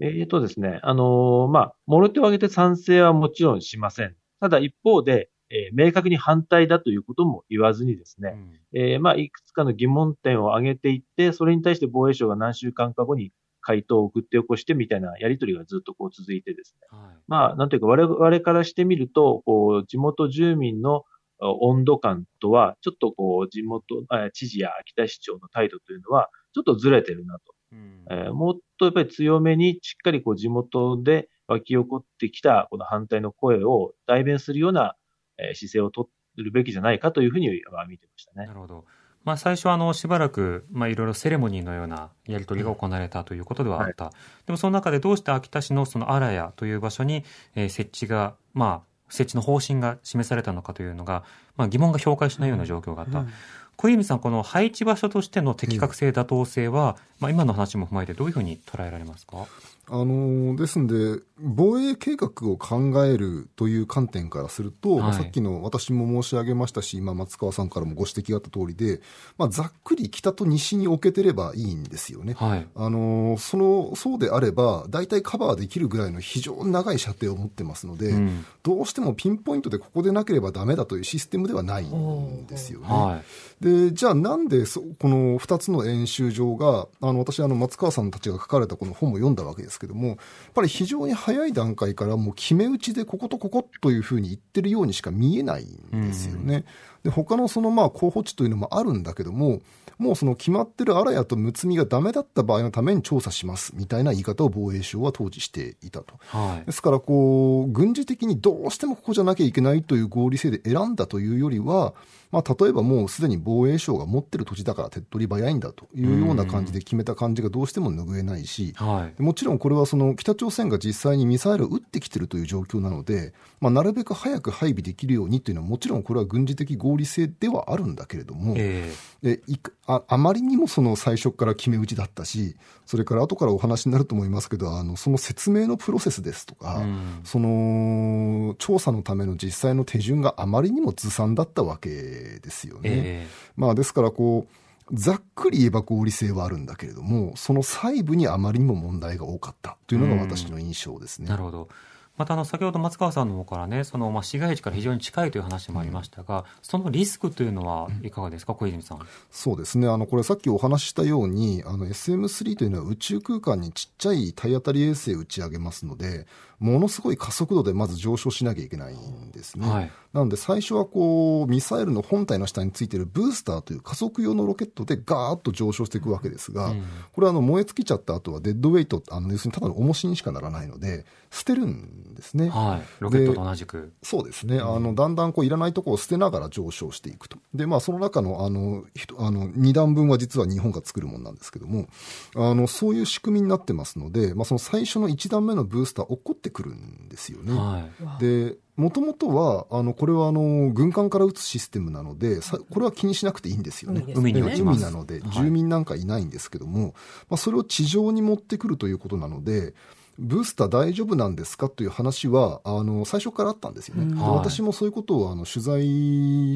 [0.00, 4.14] えっ、ー、とですね、あのー、まあ、もろ手を挙げて賛成はもちろんしません。
[4.40, 8.34] ただ一方で、えー、明確に反対だということも言わずにですね、
[8.72, 16.98] うん、えー、まあ、いくつかの疑問点を挙げていって、それに対して防衛省が何週間か後に回答を送って起こしてみたいなやりとりがずっとこう続いてですね。
[16.98, 21.04] はい、まあ、なんていうか我々からしてみると、こう、地元住民の
[21.40, 23.84] 温度感とは、ちょっとこう、地元、
[24.32, 27.54] 知事や秋田市長の態度というのは、ちょっとずれてるなと。
[27.72, 34.94] うん、えー、もっとやっぱり強めに、しっかりこう、地元で湧き起こってきた、この反対の声を代弁するような、
[35.38, 38.46] えー、姿勢を取るべきじゃないかというふうには見てましたね。
[38.46, 38.84] なるほど。
[39.24, 44.14] まあ、最初はあのしばらく、まあ、いろいろセレモニーのようなやり取りが行われたということではあった、はい、
[44.46, 51.24] でもその中でどうして秋田市のその荒谷という場所に、えー、設置が、まあ、設置の方針が示されたのかというのが、
[51.56, 53.26] まあ、疑問が評価しないような状況があった、うん。
[53.26, 53.32] うん、
[53.76, 59.46] 小泉さん、この配置場所としての適格性、妥当性は、まあ、今の話も踏まえてどういうふうに捉えられますか？
[59.86, 69.00] あのですんで、防衛計画を考えるという観点からすると、はい、さっきの私も申し上げましたし、今、松川さんからもご指摘があった通りで、
[69.36, 72.34] まあ、ざっくり北と西に置けてればいいんですよね。
[72.34, 82.86] はい、あのそのそうであれば、大体カバーできるぐらいの非常に長い射程を持ってますので、うん、どうしてもピンポイントでここでなければだめだというシステムではないんですよね。
[82.86, 83.20] は
[83.60, 90.16] い、で、じゃあなんでそ、この2つの演習場が、あの、私、あの、松川さんたちが書かれたこの本も読んだわけですけども、やっ
[90.54, 96.66] ぱり非常に早い段階からもう決め打ちでこことここというふうに言ってるようにしか見えないんですよね。
[97.02, 99.62] で、他のそのまあ候補地というのもあるんだけども、
[99.96, 106.16] もうその決まってる荒谷と睦みがダメだった場合のために調査しますみたいな言い方を防衛省は当時していたと。
[106.26, 111.94] はい、ですからこう、軍事的にどうしてもここじゃなきゃいけないという合理性で選んだというよりは、
[112.34, 136.82] まあ、例えばもうすでに防衛省が持ってる土地だから手っ取り早いんだというような感じで決めた感じがどうしても拭えないし、はい、もちろんこれはその北朝鮮が実際にミサイルを撃ってきてるという状況なので、まあ、なるべく早く配備できるようにというのはもちろんこれは軍事的合理性ではあるんだけれども、えー、いああまりにもその最初から決め打ちだったし、それから後からお話になると思いますけど、あのその説明のプロセスですとか、
[137.22, 142.80] その調査のための実際の手順があまりにもずさんだったわけですよね。
[142.84, 144.54] えー、まあ、ですからこう、
[144.92, 151.28] ざっくり言えば合理性はあるんだけれども、その細部にあまりにも問題が多かったというのが私の印象ですね。
[151.28, 151.68] なるほど。
[152.16, 159.00] またあの先ほど松川さんの方からね、そのまあ市街地から非常に近いという話もありましたが、うん、そのリスクというのはいかがですか、小泉さん。
[159.30, 166.26] そうですね、あのこれ、さっきお話ししたように、SM3 というのは宇宙空間にちっちゃい体当たり衛星を打ち上げますので、
[166.64, 169.68] ものすごい加速度でまず上昇しなきゃいけないんですね。
[169.68, 182.50] はい、なので最初はこうミサイルの本体の下についているブースターという加速用のロケットでガーッと上昇していくわけですが、うん、これはあの燃え尽きちゃった後はデッドウェイトあの要するにただの重しにしかならないので捨てるんですね。
[182.50, 183.92] はい、ロケットと同じく。
[184.02, 184.58] そうですね。
[184.58, 187.38] あのだんだんこういらないところを捨てながら上昇していくと。
[187.54, 188.84] でまあその中のあの
[189.18, 191.88] あの2段分は実は日本が作るものなんですけども、
[192.34, 197.52] あのそういう仕組みになってますので、まあその最初の1段目のブースター落っこってくるんですよね。
[197.56, 197.88] は
[198.18, 202.40] い、でもともとは、あの、これはあの、軍艦から撃つシステムなので、
[202.70, 204.04] これは気にしなくていいんですよね。
[204.14, 204.32] 海。
[204.32, 209.74] 海なので、住民なんかいないんですけども、はい、まあ、それを地上に持ってくるということなので、
[210.18, 211.68] ブースター大丈夫なんですか？
[211.68, 214.04] という話は、あの、最初からあったんですよね。
[214.04, 215.82] うん、私もそういうことを、あの、取材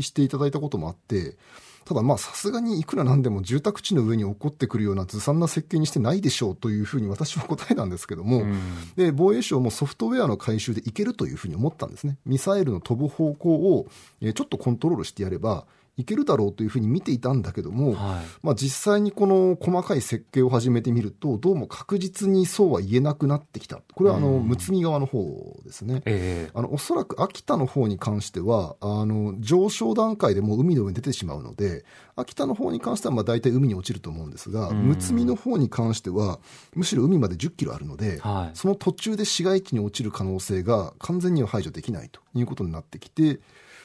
[0.02, 1.36] していただいたこともあって、
[1.84, 8.60] ただまあさすがにいくらなんでも住宅地の上に起こってくるようなずさんな設計にしてないでしょうというふうに私は答えたんですけども、うん、
[8.94, 12.18] で防衛省もソフトウェアの改修でいけるというふうに思ったんですね。
[12.26, 13.86] ミサイルの飛ぶ方向を
[14.20, 15.64] ちょっとコントロールしてやれば
[15.98, 23.80] いけるだろうというふうに見ていたんだけども、はい、まあ、実際にこの細かい設計を始めてみると、どうも確実にそうは言えなくなってきた。
[23.94, 26.02] これはあの、睦み側の方ですね。
[26.06, 31.84] えー、あの、おそらく秋田の方に関しては、あの、上昇段階でもう海の上に出てしまうので、
[32.14, 36.38] 秋田の方に関してはまあ大体海に落ちると思うんですが、睦みの方に関しては、
[36.76, 43.40] むしろ海まで10キロあるので、はい、その途中で市街地に落ちる可能性が完全には排除できないということになってきて、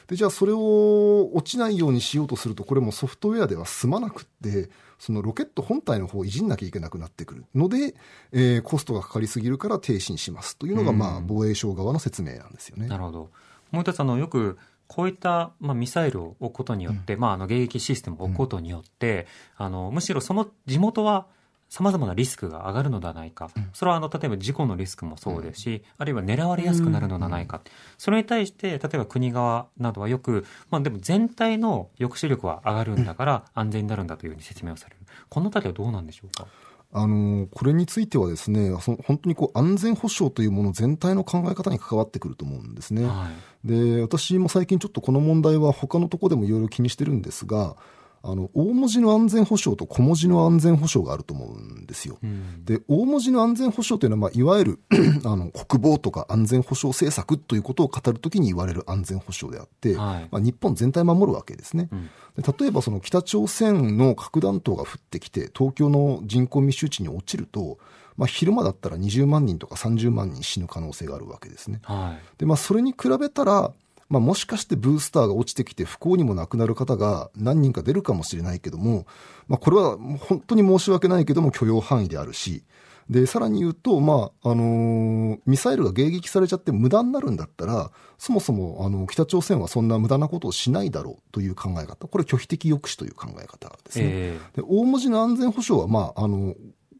[0.07, 7.95] で、じゃあそれを落ちないようにしようとすると、これもソフトウェアでは済まなくって、そのロケット本体の方をいじんなきゃいけなくなってくるので、
[8.31, 12.87] えー、コストがかかりすぎるから停止にしますというのが、まあ、防衛省側の説明なんですよね。
[12.87, 13.29] なるほど。
[13.71, 19.27] もう一つ、あの、よく、こういった、まあ、ミサイルを置くことによって、うん、まあ、あの迎撃システムを置くことによって、
[19.59, 21.27] うん、あのむしろその地元は
[21.73, 27.61] さまざまなリスクが上がるのではないか、それはあの例えば事故のリスクもそうですし、あるいは狙われやすくなるのではないか、
[27.97, 34.97] それに対して、例えば国側などはよく、まあ、でも全体の抑止力は上がるんだから、安全になるんだというふうに説明をされる、
[35.29, 36.45] このあたりはどうなんでしょうか？
[36.95, 43.07] あのこれについてはですね、本当にこう安全保障というもの全体の考え方に関わってくると思うんですね。
[43.07, 43.31] は
[43.65, 47.75] い、で、私も最近ちょっとこの問題は他のところでもいろいろ気にしてるんですが、
[48.25, 52.19] あの、大文字の安全保障と小文字の安全保障があると思うんですよ。
[52.23, 54.79] うん、で、大文字の安全保障というのは、まあ、いわゆる
[55.25, 61.89] あの、国防とか安全保障政策ということを語るときに言われる安全保障であって、はい、まあ、日本全体守るわけですね。
[61.91, 62.09] うん、
[62.41, 67.77] で例えば、その北朝鮮の核弾頭が降ってきて、東京の人口密集地に落ちると、
[68.15, 71.81] まあ、昼間だったら20万人とか30万人死ぬ可能性があるわけですね。
[71.83, 73.73] はい、で、まあ、それに比べたら、
[74.13, 79.07] まあ、もしかしてブースターが落ちてきて不幸にも亡くなる方が何人か出るかもしれないけども、
[79.47, 82.63] まあ、これは本当に申し訳ないけども許容範囲であるし、
[83.09, 92.07] で、さらに言うと、まあ、あのー、ミサイルが迎撃されちゃって無駄になるんだったら、そもそも、あの、北朝鮮はそんな無駄なことをしないだろうという考え方。
[92.07, 94.05] これ拒否的抑止という考え方ですね。
[94.05, 96.53] えー、で大文字の安全保障は、まあ、あの、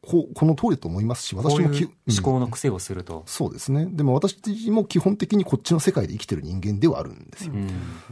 [0.05, 3.87] ここの通りと思いますし、私も思考の癖をすると、うん、そうですね。
[3.89, 4.37] でも私
[4.69, 7.53] も基本的にこっちの世界で生きてる人間ではあるんですよ。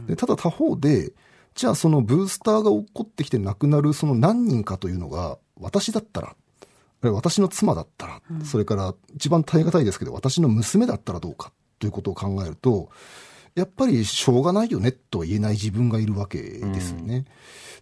[0.06, 1.12] でただ他方で、
[1.54, 6.34] じゃあそのブースターが起こってきて亡くなるその何人かというのが、私だったら、
[7.02, 12.88] 私の妻だったら、うん、それから一番耐え難いですけど、私の娘だったらどうかということを考えると、
[13.54, 17.16] やっぱりしょうがないよねとは言えない自分がいるわけですよね。
[17.16, 17.26] うん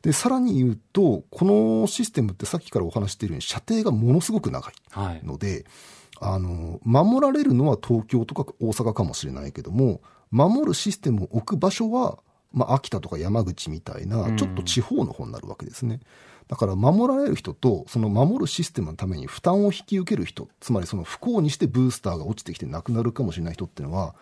[0.03, 4.73] で、さらに言うと、このシステムってさっきからお話しているように射程がものすごく長い
[5.25, 5.67] ので、
[6.19, 12.19] はい、あの、守られるのは東京とか大阪かもしれないけども、守るシステムを置く場所は、
[12.53, 16.01] まあ、秋田とか山口みたいな、ちょっと地方の方になるわけですね。
[16.49, 24.17] だから守られる人と、その守るシステムのために負担を引き受ける人、つまりその不幸にしてブースターが落ちてきて亡くなるかもしれない人っていうのは、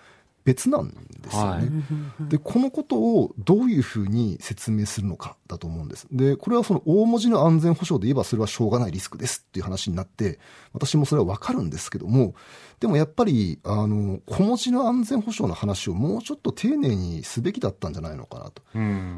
[0.49, 1.83] 別なんですよね、
[2.19, 6.07] はい、で、このことをどういうふうに説明するのかだと思うんです。
[6.11, 10.39] で、これはその大文字の安全保障で言えばそれはしょうがないリスクですっていう話になって、
[10.73, 12.35] 私もそれはわかるんですけども、
[12.81, 18.63] でもやっぱり、あの、小文字の安全保障の話をもうちょっと丁寧にすべきだったんじゃないのかなと。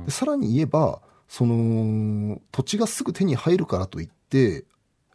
[0.04, 4.64] でさらに言えば、その、土地がすぐ手に入るからといって、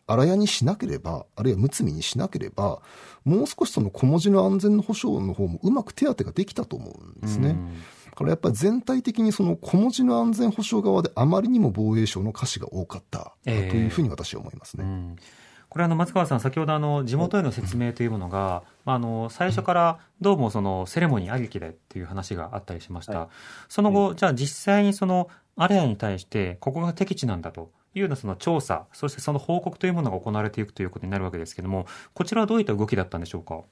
[0.08, 2.82] 荒屋にしなければ、あるいはむみにしなければ、
[3.24, 7.58] もう少しその小文字の安全の保障の方もうまく手当てができたと思うんですね。
[8.06, 14.84] だからやっぱり全体的にその小文字の安全保障側であまりにも防衛省の歌詞が多かったというふうに私は思いますね。
[14.86, 23.20] えーこれあの松川さん、先ほどあの地元への説明というものが、あの最初からどうもそのセレモニーありきでっていう話があったりしました。
[23.20, 23.28] はい、
[23.68, 33.64] その後、じゃあ実際にそのアレアに対してここが敵地なんだというようなその調査、そしてその報告というものが行われていくということになるわけですけれども、こちらはどういった動きだったんでしょうか？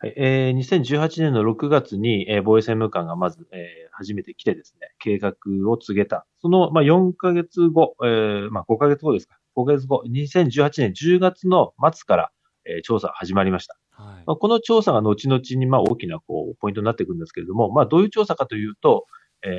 [0.00, 5.34] はいえー、2018年の6月に、えー、防衛政務官がまず、えー、初めて来てですね、計画
[5.70, 6.26] を告げた。
[6.42, 9.38] その、まあ、4ヶ月後、えー、まあ、5ヶ月後ですか。
[9.56, 12.30] 5ヶ月後、2018年10月の末から、
[12.66, 13.78] えー、調査始まりました。
[13.92, 19.06] はいまあ、この調査が後々に、まあ、大きな、こう、ポイントになっていくんですけれども、まあ、どういう調査かというと、
[19.42, 19.52] えー、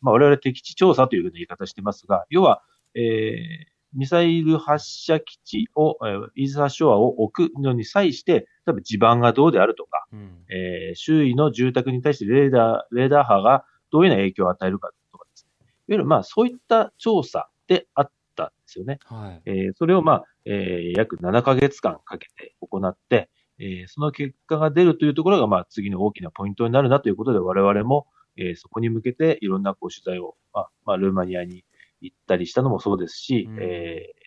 [0.00, 2.62] まあ、我々敵地調査というふうな言い方してますが、要は、
[2.94, 15.66] えー、ミサイル発射基地を、えーサーショアを置くのに際して、例えば地盤がどうであるとか、うん、えー、周囲の住宅に対してレーダー、レーダー波がどういうような影響を与えるかとかですね。
[15.66, 18.98] いわゆるまあそういった調査であったんですよね。
[19.04, 23.28] はい、えー、それをまあ、えー、約7ヶ月間かけて行って、
[23.58, 31.64] えー、その結果が出るというところがまあ次の大きなポイントになるなということで我々も、えー、そこに向けていろんなこう取材を、まあ、まあ、ルーマニアに
[32.02, 34.22] 行ったりしたのもそうですし、うん、えー、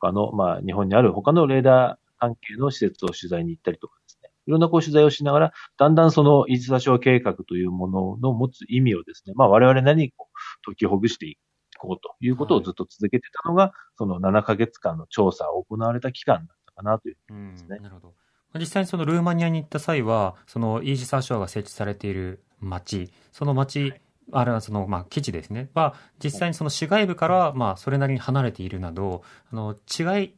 [0.00, 11.36] 他の、まあ、日本にある他のレーダー関係の施設を取材に行ったりとかですね、いろんなこう取材をしながら、だんだんその伊豆座計画というものの持つ意味をですね、まあ我々なりにこう解きほぐしてい
[11.78, 17.78] こうということをずっと続けてたのが、はい、その7ヶ月間の調査を行われた期間だったかなというふうにですね。
[17.78, 18.14] なるほど。
[18.58, 23.94] 実際にそのルーマニアに行った際は、そのイージス・アショアが設置されている町、その町
[24.30, 30.34] あるいはその、まあ、基地ですね、は、実際にその市街部から、まあ、それなりに離れているなど、あの、違い、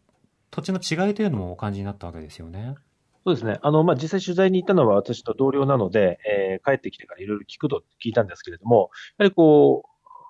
[0.51, 2.77] 土地の違いというのもお感じになったわけですよね。
[3.25, 3.59] そうですね。
[3.63, 9.85] あの、まあ、実際取材に行ったのは私の同僚なので、えー、帰ってきてからいろいろ聞くと聞いたんですけれども、やはりこ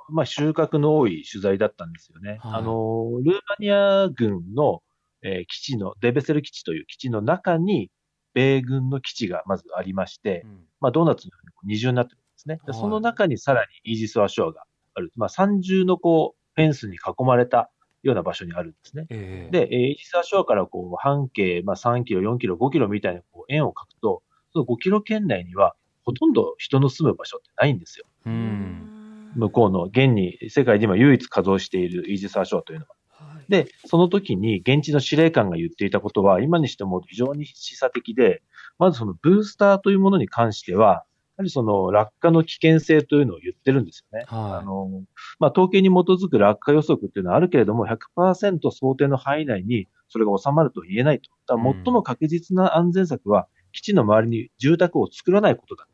[0.09, 2.39] う、まあ、収穫の多い取材だったんですよね。
[2.41, 4.83] はい、あの、ルーマニア軍の、
[5.23, 7.91] えー、基地の、デベセル基地という基地の中に、
[8.35, 12.79] 米軍の基地がまずありまして、うん、まあ、ドーナツのように二重になってるですね。
[12.79, 15.13] その中にさらにイージス・アショアがある。
[15.17, 17.71] まあ、三重のこう、フェンスに囲まれた
[18.03, 19.07] ような場所にあるんですね。
[19.11, 28.07] えー、で、イージス・アショアからこう、半径、まあ、3キロ、4キロ、5キロみたいなこう円を描くと、その5キロ圏内には、ほとんど人の住む場所ってないんですよ。
[28.27, 32.95] うん向こうの、現に世界で今唯一稼働しているイージス・アショアというのは。
[33.49, 38.43] で、その時に現地の司令官が言っていたことは、今にしても非常に示唆的で、
[38.79, 41.05] まずそのブースターというものに関しては、
[41.37, 44.25] やはりその落下の危険性というのを言ってるんですよね。
[44.29, 45.03] はい、あの、
[45.41, 51.31] まあ、統計に基づく落下予測っていうのはあるけれども、100%想定の範囲内にそれが収まると言えないと。
[51.57, 55.89] だ最も確実な安全策は、基地の周りに住宅を作らないことだ。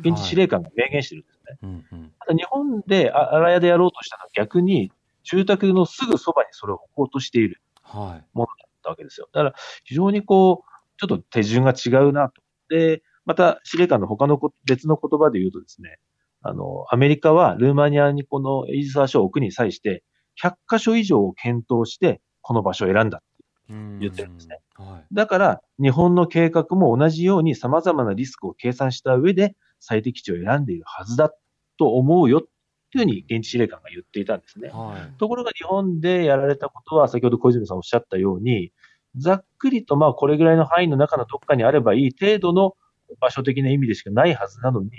[0.00, 1.68] 現地司令官が明言してるんですね。
[1.92, 4.90] はい、ただ日本で荒屋でやろうとしたのは逆に、
[5.24, 7.60] 住宅のすぐそばにそれを置こうとしている
[7.92, 9.28] ものだったわけですよ。
[9.32, 9.54] だから
[9.84, 12.40] 非常にこう、ちょっと手順が違うなと。
[12.68, 15.98] で、また、司令官の他の別の言葉で言うとですね、
[16.42, 20.04] あの、アメリカはルーマニアにこのエイジサーシを置くに際して、
[20.40, 24.60] 100カ所以上を検討して、この場所を選んだって言ってるんですね。
[24.76, 31.32] はい、だから、日本の計画も同じように様々なリスクを計算した上で、最適地を選んでいるはずだ
[31.78, 32.50] と思うよってい
[32.94, 34.68] うふうに現地司令官が言っていたんですね。
[34.68, 38.72] はい、ところが日本でやられたことは、先ほど小泉さんおっしゃったように、
[39.16, 42.76] ざっくりとまあこれぐらいの範囲の中のどっかにあればいい程度の
[43.20, 44.90] 場所的な意味でしかないはずなのに、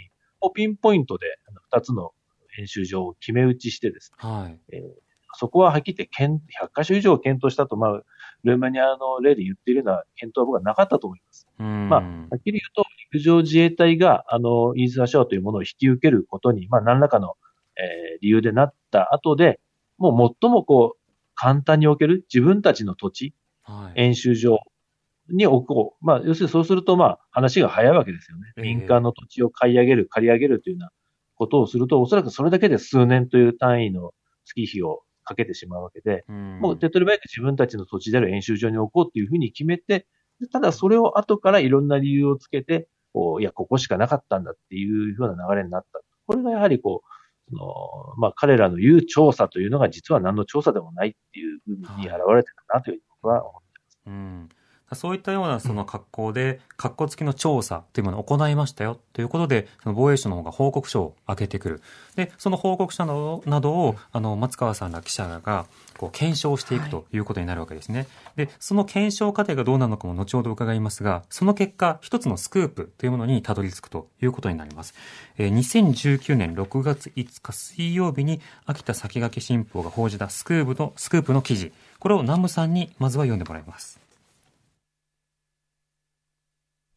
[0.42, 1.26] もうピンポイントで
[1.74, 2.12] 2つの
[2.60, 4.60] 演習場を決め打ちしてですね、はい。
[4.72, 4.82] えー、
[5.34, 8.02] そこははっきり言って100箇所以上検討したと、まあ、
[8.44, 11.48] ルーマニアの例で言っているような検討は僕はなかったと思います。
[11.58, 12.06] まあ、は
[12.36, 17.36] っきり言うと、陸上自衛隊が、あの、イース・アショアというものを引き受けることに、まあ、何らかの、
[17.76, 19.60] えー、理由でなった後で、
[19.98, 20.98] もう最もこう、
[21.36, 23.34] 簡単に置ける自分たちの土地、
[23.64, 24.60] はい、演習場
[25.30, 26.06] に置こう。
[26.06, 28.54] まあ、要するにそうすると、まあ、話が早いわけですよね。
[28.58, 30.92] 民間の土地を買い上げる、借り上げるというような
[31.36, 34.14] ことをすると、おそらくそれだけで数年という単位の
[34.46, 40.08] 月日をかけてしまうわけで、うん、もう手っ取り早く自分たちの土地である演習場に置こうっていうふうに決めて、
[40.52, 46.00] ただそれを後からいろんな理由をつけて、こういや、ここしかなかったんだっていうふうな流れになった。
[46.28, 47.08] これがやはりこう、
[47.50, 54.00] そのまあ、彼らの言う調査というのが実は何の調査でもないっていうふうに現れてるなという僕は思ってます。
[54.06, 54.50] うん
[54.94, 61.82] そういったようなその格好で、格好付きの調査というものを行いましたよということで、その防衛省の方が報告書を開けてくる。
[62.16, 65.66] で、その報告書などなどを、あの、松川さんら記者が、
[65.98, 68.08] こう、検証していくということになるわけですね。
[68.36, 74.94] はい、で、その検証過程がどうなるのかも後ほど伺いますが、その結果、一つのスクープというものにたどり着くということになります。
[75.38, 81.74] えー、2019年6月5日水曜日に、秋田先駆け新報が報じたスクープの、スクープの記事。
[82.00, 84.07] これを南部さんにまずは読んでもらいます。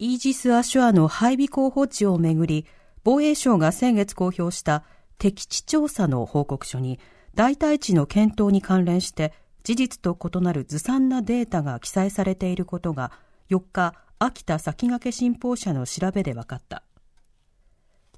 [0.03, 2.65] イージス・アシュアの配備候補地をめぐり、
[3.05, 4.83] 防衛省が先月公表した
[5.19, 6.99] 敵地調査の報告書に、
[7.35, 13.13] 代替地の検討に関連して事実と異なるずさんなデータが記載されていることが
[13.51, 16.83] 4日、秋田先駆け新報社の調べで分かった。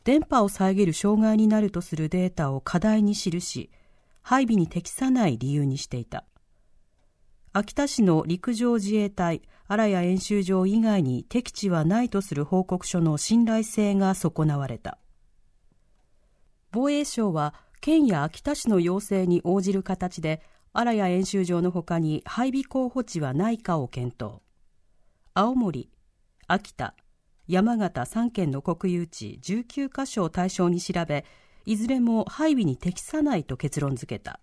[0.04, 3.70] 電波を遮る障害になるとするデータを課題に記し、
[4.22, 6.22] 配備に適さない理由にしていた。
[7.54, 14.96] 秋田市の陸上自衛隊荒谷演習場以外に敵地はないとする報告書の信頼性が損なわれた。
[16.70, 20.40] 防衛省は県や秋田市の要請に応じる形で
[20.72, 24.40] 荒谷演習場のほかに配備候補地はないかを検討。
[25.34, 25.90] 青森
[26.46, 26.94] 秋田
[27.48, 31.26] 山形3県の国有地19カ所を対象に調べ
[31.66, 34.40] いずれも配備に適さないと結論付けた。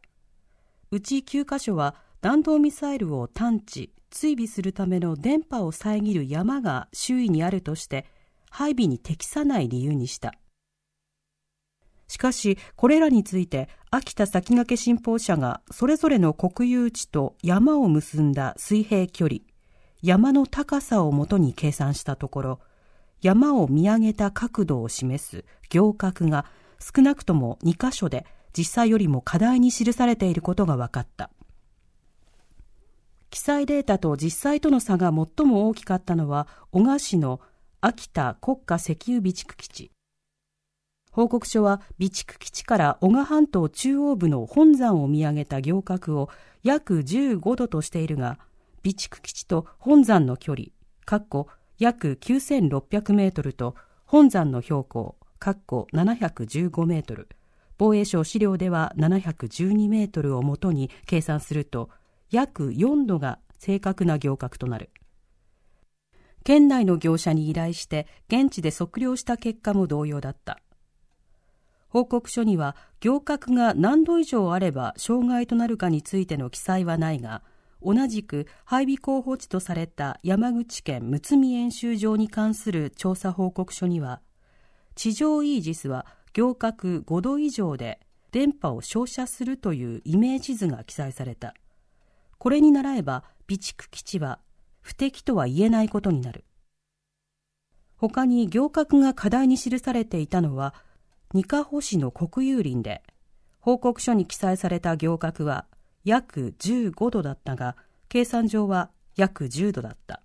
[0.91, 8.05] うち9カ所は弾道ミサイルを探知、追尾するための電波を遮る山が周囲にあるとして
[8.49, 10.34] 配備に適さない理由にした。
[12.09, 19.39] しかし、これらについて、秋田先駆け新報社がそれぞれの国有地と山を結んだ水平距離、
[20.01, 22.59] 山の高さをもとに計算したところ、
[23.22, 26.45] 山を見上げた角度を示す行角が
[26.80, 28.26] 少なくとも2箇所で
[28.57, 31.30] 実際よりも課題に記されていることが分かった。
[33.30, 37.42] 記載データと実際との差が最も大きかったのは小賀市の
[37.82, 39.92] 秋田国家石油備蓄基地。
[41.12, 46.30] 報告書は備蓄基地から小賀半島中央部の本山を見上げた行角を
[46.64, 48.40] 約15度としているが
[48.84, 50.68] 備蓄基地と本山の距離
[51.78, 53.76] 約9600メートルと
[54.06, 57.30] 本山の標高715メートル。
[57.78, 61.90] 防衛省資料では712メートルをもとに計算すると
[62.32, 64.92] 約4度が正確な行角となる。
[66.44, 70.60] 県内の業者に依頼して現地で測量した結果も同様だった。
[71.90, 77.42] 報告書には行角が何度以上あれば障害となるかについての記載はないが、
[77.82, 84.22] 同じく配備候補地とされた山口県睦見演習場に関する調査報告書には、
[84.96, 88.00] 地上イージスは行角5度以上で
[88.32, 91.56] 電波を照射するというイメージ図が記載された。
[92.40, 94.40] これに倣えば備蓄基地は
[94.82, 96.46] 不適とは言えないことになる。
[97.98, 100.74] 他に行革が課題に記されていたのは、
[101.34, 103.04] 二カ保市の国有林で、
[103.60, 105.66] 報告書に記載された行革は
[106.06, 107.76] 約15度だったが、
[108.08, 110.24] 計算上は約10度だった。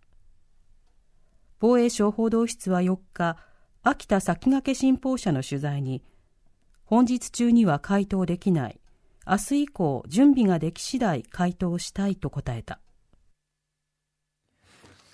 [1.58, 3.36] 防衛省報道室は4日、
[3.82, 6.04] 秋田先駆け新報社の取材に、
[6.84, 8.80] 本日中には回答できない。
[9.26, 12.78] 明日以降準備ができ次第回答したいと答えた。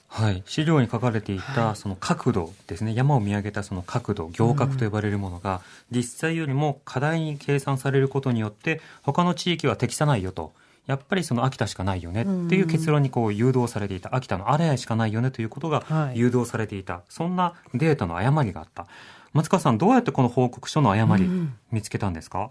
[0.09, 5.61] はい、資料に書かれていたその角度ですね、山を見上げたその角度行角と呼ばれるものが、
[5.93, 10.53] 実際よりも過大に計算されることによって他の地域は適さないよと。
[10.89, 14.13] やっぱりその秋田しかないよねっていう結論にこう誘導されていた。
[14.13, 18.89] 秋田のあれしかないよねということが誘導されていた、はい、そんなデータの誤りがあった。
[19.33, 21.31] 松川さんどうやってこの報告書の誤り
[21.71, 22.51] 見つけたんですか、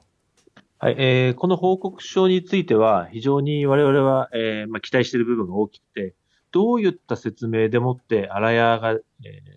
[0.81, 6.15] はい、えー、この報告書については、非常に我々は、えー、まあ、期待している部分が大きくて、
[6.51, 9.01] どういった説明でもって、荒屋が、えー、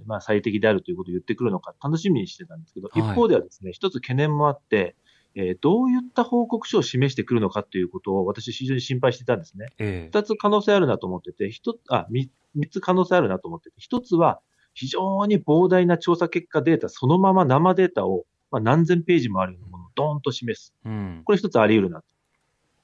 [0.05, 4.97] まあ、最適であるということを言ってくるのか楽しみにしてたんですけど、はい、一方ではですね、一つ懸念もあって、
[5.37, 9.67] えー、どういった報告書を示してくるのかということを私非常に心配してたんですね。
[9.79, 10.11] 二、え。
[10.13, 12.31] ー、つ可能性あるなと思ってて、一つ、あ、三
[12.69, 14.41] つ可能性あるなと思ってて、一つは、
[14.75, 20.75] 非常に膨大な調査結果データ、そのまま生データを、まあ、何千ページもあるようなものをドーンと示す。
[20.85, 22.03] うん、これ一つあり得るな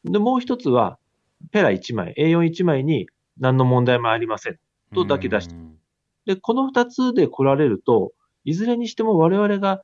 [0.04, 0.12] と。
[0.12, 0.98] で、もう一つは、
[1.52, 4.58] ペラ1枚、A41 枚に何の問題もありません。
[4.94, 5.54] とだけ出して。
[6.26, 8.12] で、この二つで来られると、
[8.44, 9.82] いずれにしても我々が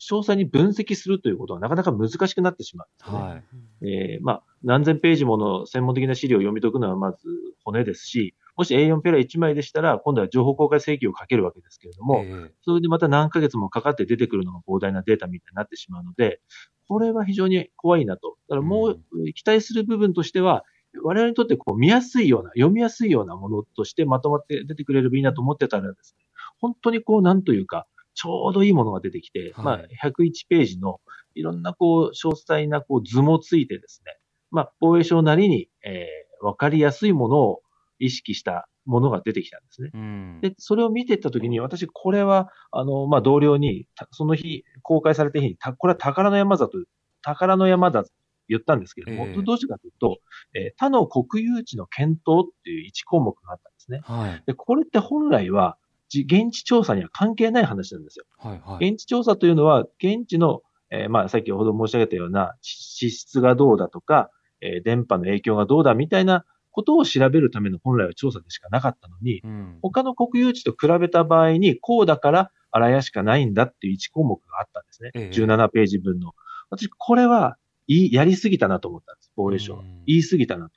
[0.00, 3.44] 詳細に分析するということはなかなか難しくなってしまう、ね、はい。
[3.86, 7.18] えー、まあ、何千ページもの専門的な資料を読み解くのはまず
[7.64, 16.40] 骨ですし、もし A4 ペラ1枚でしたら、今度は情報公開請求をかけるわけですけれども、えー、それでまた何ヶ月もかかって出てくるのが膨大なデータみたいになってしまうので、
[16.88, 18.36] これは非常に怖いなと。
[18.48, 19.00] だからもう、
[19.34, 20.64] 期待する部分としては、
[21.02, 26.24] 我々にとってこう見やすいような、読みやすいようなものとしてまとまって出てくれればいいなと思ってたらですね、
[26.58, 27.86] 本当にこう、なんというか、
[28.16, 31.00] ちょうどいいものが出てきて、はい、まあ、101ページの
[31.34, 34.18] いろんなこう、詳細なこう図もついてですね、
[34.50, 37.60] まあ、防衛省なりに、えー、わかりやすいものを
[37.98, 39.90] 意識したものが出てきたんですね。
[39.92, 46.78] うん、で、それを見ていったときに、私、これは、あの、まあ、同僚に、その日、公開された日に、これは宝の山だと、
[47.22, 48.10] 宝の山だと
[48.48, 50.18] 言ったんですけれども、えー、どうしてかというと、
[50.54, 54.00] えー、他の国有地の検討っていう1項目があったんですね。
[54.04, 55.76] はい、でこれって本来は、
[56.08, 58.24] 現地調査には関係ない話なんですよ。
[58.38, 64.30] はいはい、現地調査というのは、現地の、えー、まあ、先ほど申し上げたような資質がどうだとか、
[64.60, 75.10] えー、電波の影響がどうだみたいなことを調べるための本来は調査でしかなかったのに、うん、他の国有地と比べた場合に、こうだから荒屋しかないんだっていう1項目があったんですね。
[75.14, 76.34] え17ページ分の。
[76.70, 79.32] 私、これは、い、やりすぎたなと思ったんです。
[79.36, 79.82] 防衛省は。
[80.06, 80.74] 言いすぎたなと。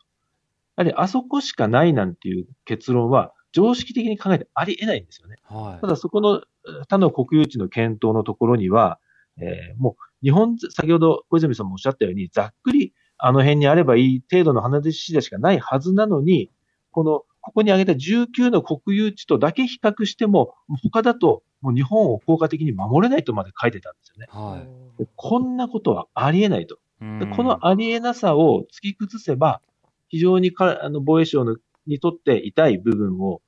[0.77, 5.37] やはり、あそこしかないなんていう結論は、常識的に考えてありえないんですよね。
[5.43, 6.41] はい、ただそこの
[6.87, 8.99] 他の国有地の検討のところには、
[9.37, 16.51] えー、もう日本、先ほど小泉さんもおっしゃったように、ざっくりあの辺にあればいい程度の話でしかないはずなのに、
[16.91, 24.27] この、ここに挙げた19の国有地とだけ比較しても、他だともう日本を効果的に守れないとまで書いてたんですよね。
[24.29, 24.61] は
[25.01, 26.77] い、こんなことはありえないと。
[26.99, 29.61] このありえなさを突き崩せば、
[30.09, 31.55] 非常にかあの防衛省の
[31.89, 33.41] にとって痛い部分を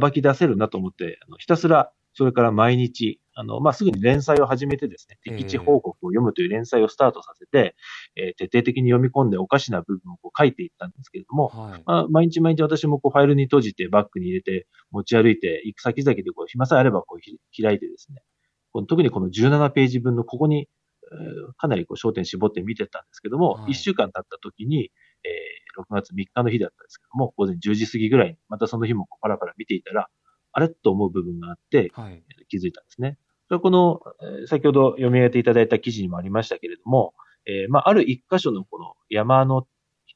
[0.00, 7.74] 暴き出せるなと思って、あのひたすらそれから毎日、あの、まあ、すぐに連載を始めてですね、敵地報告を読むという連載をスタートさせて、
[8.14, 18.22] えー、徹底的に読み込んでおかしな部分をこう書いていったんですけれども、はい、まあ、毎日毎日私もこうファイルに閉じてバッグに入れて持ち歩いて、行く先々でこう暇さえあればこう開いてですね、
[18.72, 20.68] この特にこの17ページ分のここに、
[21.02, 24.90] えー、かなりこう焦点絞って見てたんですけども、はい、1週間経った時に、
[25.24, 30.08] えー、6月3日の日だったんですけども、午前10時過ぎぐらいに、またその日もパラパラ見ていたら、
[30.52, 33.18] あれと思う部分があって、はい、気づいたんですね。
[33.48, 34.00] それはこの、
[34.46, 37.14] 先ほど読み上げていただいた記事にもありましたけれども、
[37.46, 39.66] えー、まあ、ある一箇所のこの山の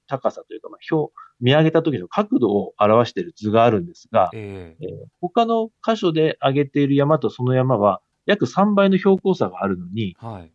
[0.07, 10.53] 高さというか、まあ、表、見上げた時の角度を表している図があるんですが、えー、えー、他の箇所で上げている山とその山は約3倍の標高差があるのに、はい、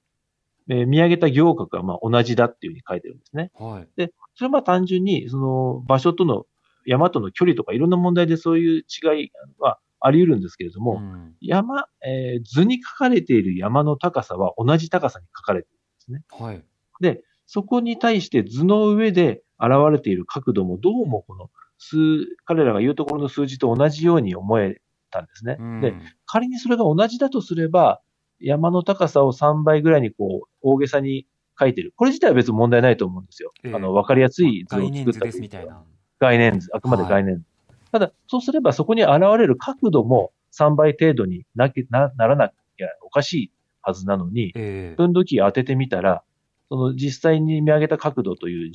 [0.70, 3.52] えー、見上げた行角はまあ同じだっていうふうに書いてるんですね。
[3.56, 6.46] はい、で、それはまあ単純にその場所との
[6.86, 15.72] 山との距離とかいろんな問題でそういう違いはあり得るんですけれども、うん、山、えー、図に書かれている山の高さは同じ高さに書かれてい
[16.10, 16.46] るんですね。
[16.46, 16.64] はい。
[17.00, 21.98] で、そこに対して図の上で現れている角度もどうもこの数、
[22.44, 25.56] 彼らが言うところの数字と同じように思えたんですね。
[25.58, 25.94] うん、で、
[26.26, 28.02] 仮にそれが同じだとすれば、
[28.40, 31.28] 山の高さを3倍ぐらいにこう、大げさに
[31.60, 31.94] 書いてる。
[31.96, 33.52] これ自体は別に問題ないと思うんですよ。
[33.64, 35.40] えー、あの、わかりやすい図を作ったり。
[35.40, 35.84] みたいな。
[36.20, 37.44] 概念図、あくまで概念図。
[37.68, 43.52] はい、ただ、そうすればそこに現れる角度も3倍程度にななならなきゃおかしい
[43.82, 46.24] はずなのに、えー、分度器当ててみたら、
[46.70, 48.72] その実際に見上げた角度という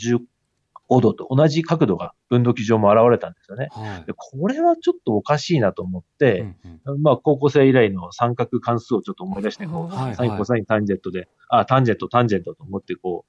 [0.91, 3.69] 15度と同じ角度が分度器上も現れたんですよね。
[3.71, 13.25] はい、でこれはちょっとおかしいなと思って、うんうん、まあ高校生以来の三角関数をちょっと思い出して、こう、はいはい、サイン、コサイン、タンジェットで、あ、タンジェット、タンジェットと思ってこ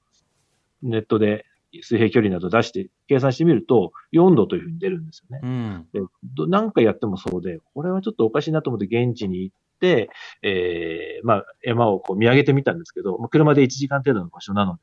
[0.82, 1.44] う、ネットで
[1.82, 5.40] 水平距離など出して計算してみると、4度というふうに出るんですよね。
[5.42, 6.00] うん、で
[6.48, 10.10] 何回やってもそうで、これはちょっとおかしいなと思って現地に行って、
[10.42, 14.80] えー、まあ、山をこう見上げてみたんですけど、車で1時間程度の場所なので、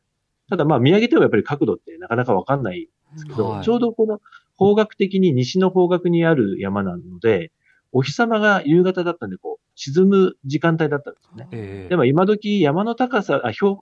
[0.50, 4.22] ただまあ見上げてもやっぱり角度ってなかなかわかんないんですけど、はい、ちょうどこの
[4.56, 7.52] 方角的に西の方角にある山なので、
[7.92, 11.48] お日様が夕方だったんで、こう、沈む時間帯だったんですよね。
[11.52, 13.78] えー、でも今時山の高さ、あ、標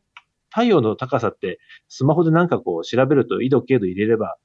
[0.49, 4.37] 太陽の高さって、スマホでなんかこう調べると、緯度、経度入れれば、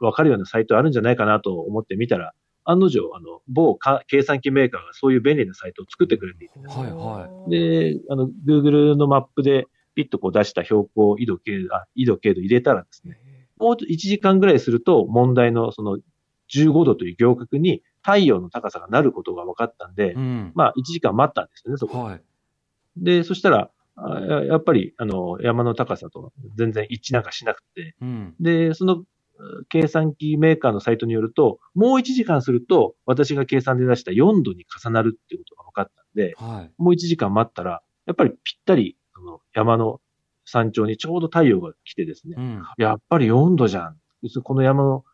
[0.00, 2.32] わかるようなサイトあるんじゃないかなと思ってみたら、
[2.64, 3.78] 案の定、あの、某
[4.08, 6.82] 計算機メーカーがそういう便利なサイトを作ってくれていてですね。
[6.84, 7.50] はいはい。
[7.50, 9.66] で、あの、Google のマップで
[9.96, 13.18] ピッとこう出した標高、緯度、経度、あ、緯度、経度入れたらですね、
[13.58, 15.98] もう1時間ぐらいすると問題のその
[16.54, 22.04] 15度という行角に太陽の高さがなることが分かったんで、うん、まあ、1時間待ったんですよね、そこ。
[22.04, 22.22] はい、
[22.96, 23.70] で、そしたら、
[24.48, 29.04] やっぱり、あの、山の高さと全然一致なんかしなくて、うん、で、その
[29.68, 40.00] 計算機メーカーのサイトによると、もう1時間すると、私が計算で出した4度に重なるっていうことが分かったんで、はい、もう1時間待ったら、やっぱりぴったり、その山の
[40.46, 43.96] 山頂にちょうど太陽が来てですね、うん、やっぱり4度じゃん。
[44.42, 45.04] この山の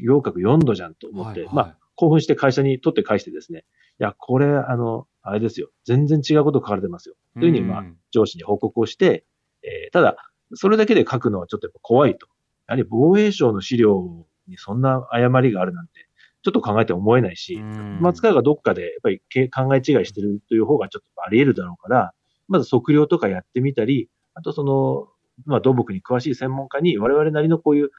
[0.00, 3.64] 陽角4度じゃんと思って、はいはい、まあ、興奮して会社に取って返してですね、
[4.00, 5.70] いや、これ、あの、あれですよ。
[5.84, 7.16] 全然違うこと書かれてますよ。
[7.34, 9.24] というふうに、まあ、上司に報告をして、
[9.62, 10.16] えー、ただ、
[10.54, 12.26] それだけで書くのはちょっとやっぱ怖いと。
[12.68, 16.08] やはり防衛省の資料にそんな誤りがあるなんて、
[16.42, 17.58] ちょっと考えて思えないし、
[18.00, 22.12] 松川がどっかでやっぱり考え違いしてるという方がちょっとあり得るだろうから、
[22.48, 25.08] まず測量とかやってみたり、あとその、
[25.46, 27.90] まあ土木に詳しい専門家に我々なりのこういう、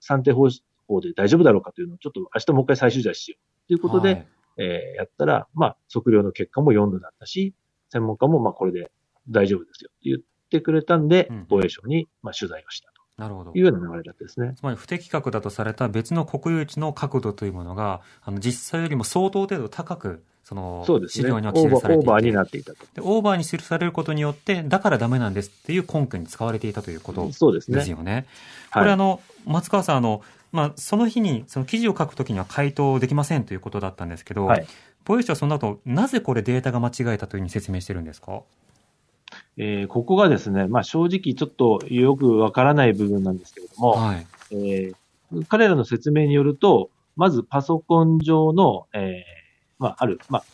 [0.00, 0.48] 算定方
[0.86, 4.26] 法で大丈夫だろうかというのをちょっと明日もう一回再取材しようということで、はい、
[4.58, 7.54] えー、やったら、まあ測量の結果も4度だったし、
[7.90, 8.90] 専門家もまあこれで
[9.28, 10.18] 大丈夫ですよって言っ
[10.50, 12.94] てくれたんで、防衛省にまあ取材をした。
[13.16, 13.52] なるほど。
[13.54, 14.54] いうような流れだったですね。
[14.56, 22.86] つまり不適格だとされた別の国有地の角度というものが、あの実際よりも相当程度高く、その、資料には記されていてオーバーになっていたと。
[22.94, 23.00] で。
[23.00, 27.54] オーバーに記されることによって、だからダメなんですっていう根拠に使われていたということですよね。
[27.62, 28.26] そうですね。
[28.72, 30.22] これ、あの、松川さん、あの、
[30.52, 34.66] まあ、その日に、その記事を書くときには回答できませんということだったんですけど、はい、
[35.04, 38.42] 防衛省はその後、なぜこれデータが間違えたというふうに説明してるんですか？
[39.56, 49.43] えー、ここがですね、まあ、正直ちょっとよくわからない部分なんですけれども、はい、えー、彼らの説明によると、まずパソコン上の、えー、
[49.78, 50.44] まあ、ある、まあ、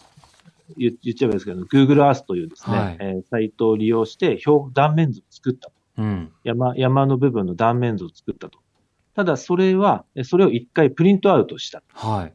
[0.76, 6.76] 言っちゃえばですけど、Google Earth というですね、はい、えー、サイトを利用して表、断面図を作ったと、うん、山。
[6.76, 8.58] 山の部分の断面図を作ったと。
[9.14, 11.82] ただ、それは、それを一回プリントアウトした。
[11.92, 12.34] はい。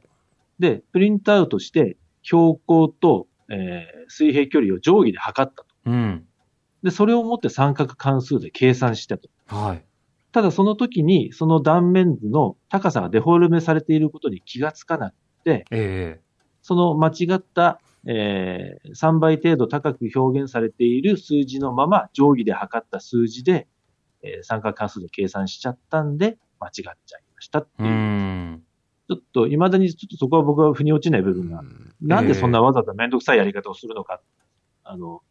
[0.60, 5.68] で、プリントアウトして、標高と、えー、水平距離を定規で測ったと。
[5.86, 6.26] うん。
[6.84, 9.30] で、それをもって三角関数で計算したと。
[9.48, 9.86] はい。
[10.32, 15.14] ただその時に、その断面図の高さがデフォルメされていることに気がつかなく
[15.46, 16.25] て、ええ
[16.66, 23.68] その間違った、えー、3倍程度高く表現されている数字のまま定規で測った数字で、
[24.24, 28.54] えー、三角関数で計算しちゃったんで、間違っちゃいましたっていう。
[28.56, 28.62] う
[29.08, 31.62] ちょっと、未だにちょっとそこは僕は腑に落ちない部分が、
[32.02, 34.20] なんでそんなわざわざめんどくさいやり方をするのか、
[34.84, 35.22] あの、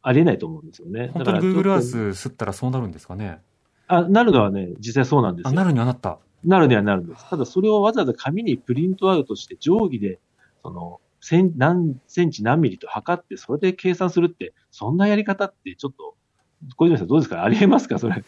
[0.00, 1.10] ありえないと思うんですよね。
[1.12, 3.42] 本当に Google Earth 吸ったらそうなるんですかね。
[3.86, 5.52] あ、なるのはね、実際そうなんですよ。
[5.52, 6.20] なるにはなった。
[6.42, 7.28] なるにはなるんです。
[7.28, 10.20] ただそれをわざわざ紙にプリントアウトして定規で、
[10.64, 11.00] その、
[11.56, 16.14] 何センチ何ミリと測って、それで計算するって、そんなやり方ってちょっと、
[16.76, 17.44] 小泉さんどうですか？
[17.44, 17.98] ありえますか？
[17.98, 18.24] それ。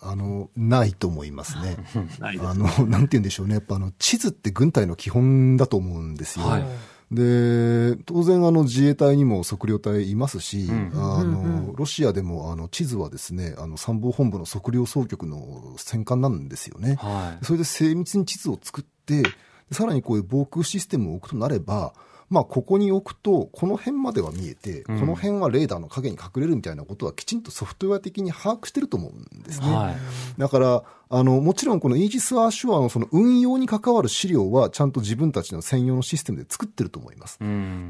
[0.00, 1.76] あの、ないと思いますね。
[2.20, 3.54] ないです、ね、あの、なんて言うんでしょうね。
[3.54, 6.46] やっぱあの、地図って軍隊の基本だと思うんですよ。
[6.46, 6.64] はい
[7.12, 16.94] で、当然あの自衛隊にも測量隊いますし、うん、あの、ロシアでもあの地図はですね、あの参謀本部の測量総局の戦艦なんですよね。
[16.94, 19.24] はい、それで精密に地図を作って、
[19.70, 21.94] さらにこういう防空システムを置くとなれば、
[22.32, 29.66] まあ、ここに置くと、この辺までは見えて、この辺はレーダーの影に隠れるみたいなことはきちんとソフトウェア的に把握してると思うんですね。
[29.66, 29.96] はい、
[30.38, 37.38] だから、あの、もちろんこのイージス・アーシュアのその運用に関わる資料はちゃんと自分たちの専用のシステムで作ってると思います。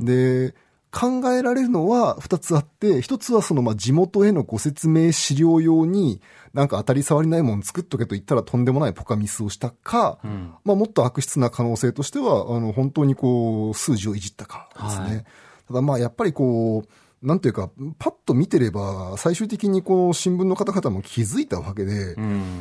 [0.01, 0.57] で、
[0.93, 6.20] 考えられるのは2つあって、1つはそのまあ地元へのご説明資料用に、
[6.53, 15.05] なんか当たり障りないもの作っとけと言ったらとんでもないポカミスをしたか、うん、まあもっと悪質な可能性としては、あの本当にこう数字をいじったかですね。
[15.05, 15.24] はい、
[15.68, 16.88] ただまあやっぱりこう、
[17.23, 22.16] なんていうか、パッと見てれば、最終的にこの新聞の方々も気づいたわけで、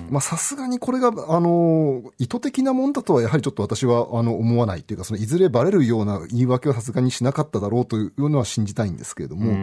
[0.09, 9.53] まあさすがにこれが、あの、意図的なもんだとはやはりちょっと私は、あの、思わないっていうか、そのいずれバレるような言い訳はさすがにしなかっただろうというのは信じたいんですけれども、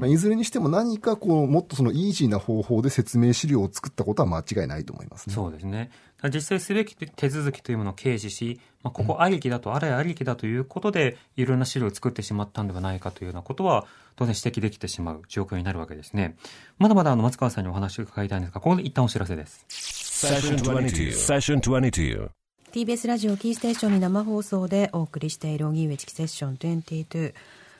[0.00, 5.34] まあ、いずれにしても何かこう、もっとそのイージーな方法で説明資料を作ったことは間違いないと思いますね。
[5.34, 5.90] そうですね。
[6.24, 13.86] 実際すべき手続きというものを掲示し、まあ、ここありきだと、あれありきだということで、いろんな資料を作ってしまったんではないかというようなことは、
[14.18, 16.34] 当然指摘できてしまう状況になるわけですね。
[16.78, 19.64] まだまだあの松川さんにお話を伺いたいんですが、ここで一旦お知らせです。
[22.72, 27.32] TBS ラジオキーステーションに生放送でお送りしている荻上チキセッション22。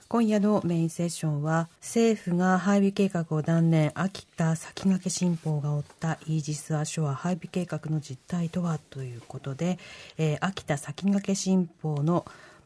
[0.07, 9.79] 今夜のメインセッションは政府が配備計画を断念秋田先駆け新報が追ったイージス・アショア配備計画の実態とはということで、
[10.17, 12.25] えー、秋田先駆け新報の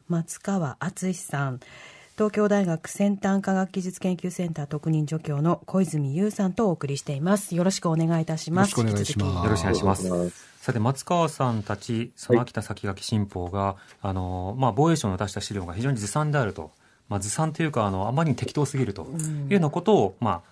[0.09, 1.61] 松川敦さん
[2.23, 7.57] 東京大学先端科学技術研究センター特任助教の小泉優さんとお送りしています。
[7.57, 8.79] よろしくお願いいたします。
[8.79, 9.45] よろしくお願いします。
[9.45, 10.47] よろしくお願いします。
[10.61, 16.70] さて、松川さんたち、その秋田先駆新報が、はい、あの、まあ、防衛省の出した資料が非常にずさんであると。
[17.09, 19.07] まあ、ずさんというか、あの、あまりに適当すぎるとい
[19.49, 20.43] うようなことを、ま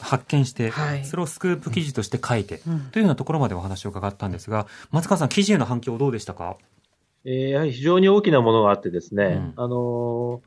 [0.00, 6.56] あ、発見して、はい、それをスクープ記事として書いて、うん、というようなところまでお話を伺ったんですが、松川さん、記事への反響どうでしたか？
[7.26, 10.40] えー、やはり非常に大きなものがあってですね、うん、あのー、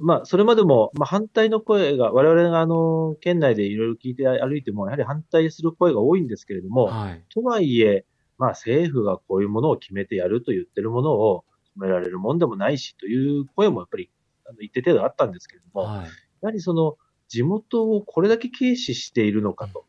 [0.00, 8.04] まあ、それまでも、まあ、反対の声が、我々が、あの、県内でいろいろ聞いて歩いても、やはり反対する声が多いんですけれども、はい、とはいえ、
[8.36, 14.10] まあ、政府がこういうものを決めてやると言ってるものを決められるもんでもないし、という声もやっぱり、
[14.46, 16.10] あの一定程度あったんですけれども、はい、や
[16.42, 16.96] はりその、
[17.28, 19.84] 地元をこれだけ軽視しているのかと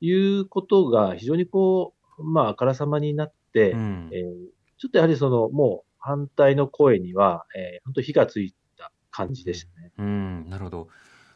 [0.00, 4.22] いうことが非常にこう、まあ、あからさまになって、うん、えー、
[4.78, 8.56] ちょっとやはりその、もう反対の声には、えー、本当火がついた
[9.12, 9.92] 感じでしたね。
[9.98, 10.88] うん、なるほど。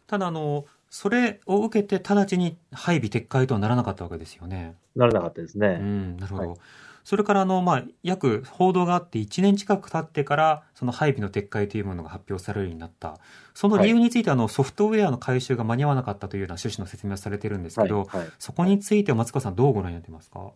[0.09, 4.75] ただ、あの、それを受けて直ちに配備撤回とはならなかったわけですよね。
[4.97, 5.79] ならなかったですね。
[5.81, 6.49] うん、なるほど。
[6.51, 6.59] はい
[7.07, 13.21] それからあの、まあ、約報道があって1年近く経ってから、その配備の撤回というものが発表されるようになった。
[13.55, 20.51] その理由について、あの、ソフトウェアの回収が間に合わなかったというような趣旨の説明をされてるんですけど、はいはい、そこについては松川さんどうご覧になってますか？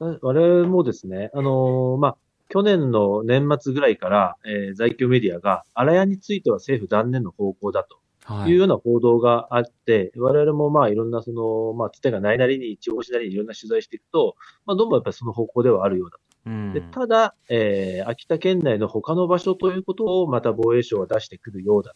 [0.00, 2.16] 我々もですね、あのまあ、
[2.48, 7.98] 去年の年末ぐらいから、えー、在京メディアが、荒屋については政府断念の方向だと。
[8.46, 8.52] い。
[8.52, 14.36] うような報道があって、はい、我々もまあいろんなその、まあ、つてがないなりに、一応しなりにいろんな取材していくと、
[14.66, 16.22] まあどうもやっぱりその方向ではあるようだと。
[16.46, 21.94] うん、でただ、えー、秋田県内の他の場所ということをまた防衛省は出してくるようだ。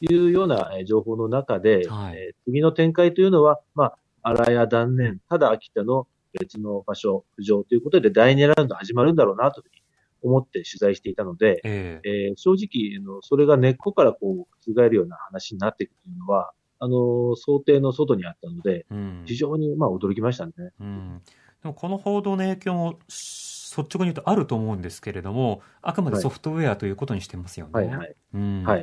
[0.00, 6.06] というような情報の中で、はい、えー、次の展開というのは、まあ、荒屋断念、ただ秋田の
[6.38, 9.82] 別の場所、浮上ということで第2ラウンド始まるんだろうなというふうに
[10.22, 20.52] 思って取材していたので、えー、えー、正直の、それが根っこからこう、覆るような話になっていくというのは、あの、想定の外にあったので、うん、非常に、まあ、驚きましたね。
[20.80, 21.22] うん、
[21.62, 27.72] でも、この報道の影響も、率直に言うとあると思うんですけれども、あくまでソフトウェアということにしてますよね。
[27.72, 28.82] はい、はい、うん、はい。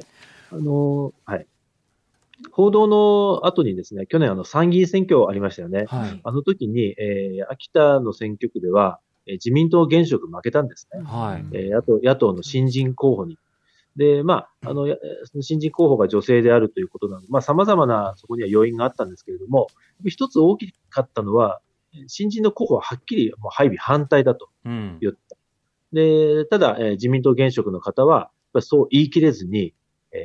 [0.52, 1.48] あの、はい。
[2.52, 5.86] 報道の後にですね、去年あの参議院選挙ありましたよね。
[5.88, 11.01] はい、あの時に、えー、秋田の選挙区では、え自民党現職負けたんですね。
[11.03, 11.45] はい。
[11.53, 13.38] えー、野党、野党の新人候補に。
[13.95, 14.88] で、まあ、あの、
[15.41, 19.67] 新人候補が女性であるということなので、まあ、様々なそこには要因があったんですけれども、
[20.05, 21.61] 一つ大きかったのは、
[22.07, 25.38] 新人の候補ははっきりもう配備反対だと言った。
[25.93, 29.73] うん、で、ただ、えー、自民党現職の方は、そう言い切れずに、
[30.11, 30.21] えー、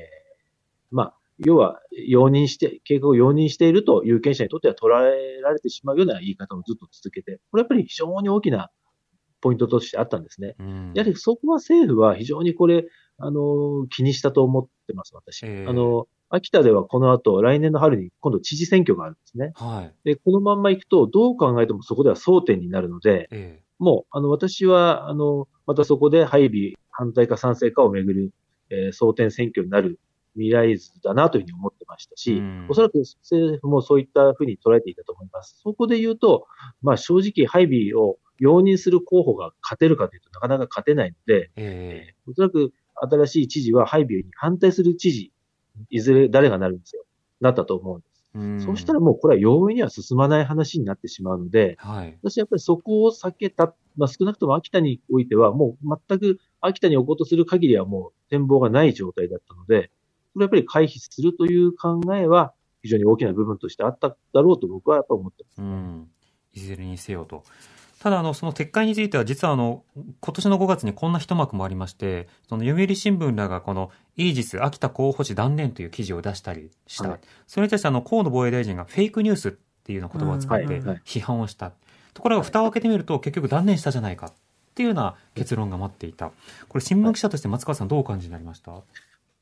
[0.90, 8.70] まあ、要は、容認して、計画を容認していると有権者にとっては捉えられてしまうような言い方をずっと続けて、これやっぱり非常に大きな
[9.40, 10.54] ポイントとしてあったんですね。
[10.58, 12.86] うん、やはりそこは政府は非常にこれ、
[13.18, 15.44] あの、気にしたと思ってます、私。
[15.46, 19.52] えー、あの、秋田ではこの後、来年の春に今度知事選挙があるんですね。
[19.56, 19.94] はい。
[20.04, 28.32] で、このまんま行くと、どう考えてもそこでは争点になるので、えー、もう、あの、私は、あの、またそこで配備、反対か賛成かをめぐる、
[28.70, 29.98] えー、争点選挙になる
[30.34, 35.60] 未来図だなというふうに思ってましたし、うん、おそらく政府もそういったふうに捉えていたと思います。
[35.62, 36.46] そこで言うと、
[36.82, 45.32] まあ正直配備を容認する候補が勝てるかというとなかなか勝てないので、えー、おそらく新しい知事は配備に反対する知事、
[45.90, 47.04] いずれ誰がなるんですよ。
[47.40, 48.20] なったと思うんです。
[48.34, 59.90] うそうしたらもうこれは容易には進まない話になってしまうので、はい、私はやっぱりそこを避けた、まあ、少なくとも秋田においてはもう全く秋田に置こうとする限りはもう展望がない状態だったので、
[60.32, 65.60] それやっぱり回避するという考えは非常に大きな部分としてあっただろうと僕はやっぱ思ってます。
[65.60, 66.08] うん。
[66.52, 67.42] いずれにせよと。
[68.00, 69.84] ただ、あの、その撤回については、実はあの、
[70.20, 77.10] 今年の5月にこんな一幕もありまして、その読売新聞らがこの、イージス秋田候補地断念という記事を出したりした。
[77.10, 79.52] はい、それに対してあの、河野防衛大臣がフェイクニュースっ
[79.84, 80.64] ていうような言葉を使って
[81.04, 81.72] 批判をした。
[82.14, 84.32] ところが蓋を開けてみると、結局断念したじゃないかっ
[84.74, 86.32] ていうような結論が待っていた。
[86.70, 88.72] これ、新聞記者として松川さんどうお感じになりました？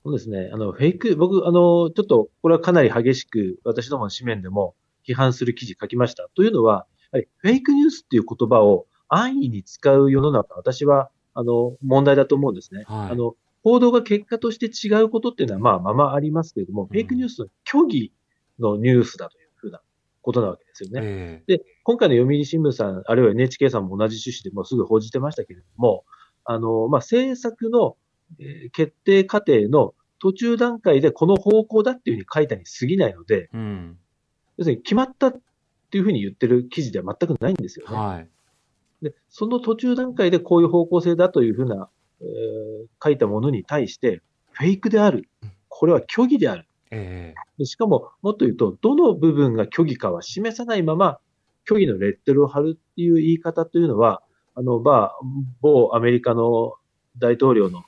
[0.04, 0.50] そうですね。
[0.52, 4.74] あの、フェイク、僕、あの、ちょっと、これはかなり激しく、私どもの紙面でも
[5.06, 6.28] 批判する記事書きました。
[6.34, 12.84] というのは、フェイクニュースっていう言葉を安易に使う世の中、私は、あの、問題だと思うんですね。
[12.86, 18.12] はい、あの、報道が結果として違うことっていうのは、まあ、ままありますけれども、うん、フェイクニュースの虚偽
[18.58, 19.80] のニュースだというふうな
[20.22, 21.00] ことなわけですよね。
[21.02, 26.04] えー、で、今回の読売新聞さん、あるいは NHK さんも同じ趣旨でもうすぐ報じてましたけれども、
[26.44, 27.96] あの、まあ、政策の、
[28.38, 33.98] えー、決定過程の途中段階でこの方向だっていうふうに書いたに過ぎないので、うん、
[34.56, 35.32] 要するに決まった
[35.88, 37.96] っていうふうに言ってる記事では全くないんですよね。
[37.96, 38.28] はい、
[39.02, 41.88] でその途中段階でこういう方向性だというふうな、
[42.20, 44.20] えー、書いたものに対して、
[44.52, 45.28] フェイクである。
[45.68, 46.66] これは虚偽である。
[46.90, 51.18] えー、しかも、もっと言うと、どの部分が虚偽かは示さないまま、
[51.66, 54.22] 虚偽のレッテルを貼るっていう言い方というのは、
[54.54, 55.18] あの、まあ、
[55.60, 56.74] 某アメリカの
[57.18, 57.84] 大統領の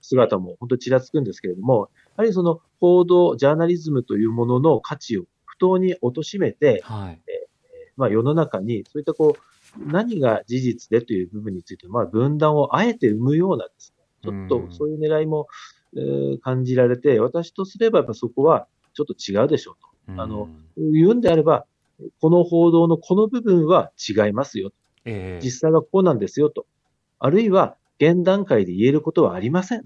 [0.00, 5.24] 姿も本当ちらつくんですけれども、やはりその報道、ジャーナリズムというものの価値を
[5.56, 7.48] 不当に貶めて、はい、えー、
[7.96, 15.48] まあ、世の中にそういったこう、何が事実でという部分について、まあ、分断をあえて生むようなですね、ちょっとそういう狙いも、
[15.96, 19.76] えー、感じられて、私とすればやっぱそこはちょっと違うでしょう
[20.14, 20.22] と。
[20.22, 21.66] あの、言うんであれば、
[22.20, 24.72] この報道のこの部分は違いますよ。
[25.04, 26.66] えー、実際はこうなんですよと。
[27.18, 29.84] あるいは、現段階で言えることはありません。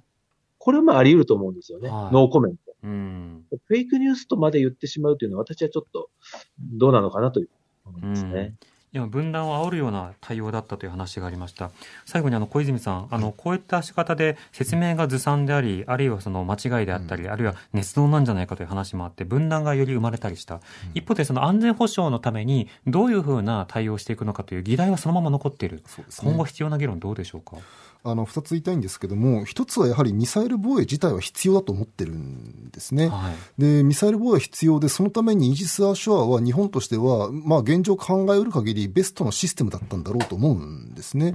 [0.58, 1.88] これもあり得ると思うんですよね。
[1.88, 2.69] はい、ノーコメント。
[2.82, 6.10] うん、フェイクニュースとまで言ってしまうというのは、私はちょっと
[6.58, 7.40] どうなのかなと
[7.84, 8.54] 思いますね。
[8.92, 11.70] うん今、分断を煽るような対応だったという話がありました。
[12.06, 20.60] 最後にあの小泉さん、あのこういった仕方で説明がずさんであり、あるいはその間違いであったり、あるいは捏造なんじゃないかという話もあって、分断がより生まれたりした。
[20.94, 25.82] 一方で、その安全保障のためにどういうふうな対応をしていくのかという議題はそのまま残っている。
[26.20, 27.58] 今後必要な議論どうでしょうか？
[28.02, 41.34] あの2つ言いたいんですけども、1つはやはりミサイル防衛自体は必要だと思ってるんですね、はい、でミサイル防衛は必要で、そのためにイージス・アショアは日本としては、まあ、現状考えうる限り、ベストのシステムだったんだろうと思うんですね、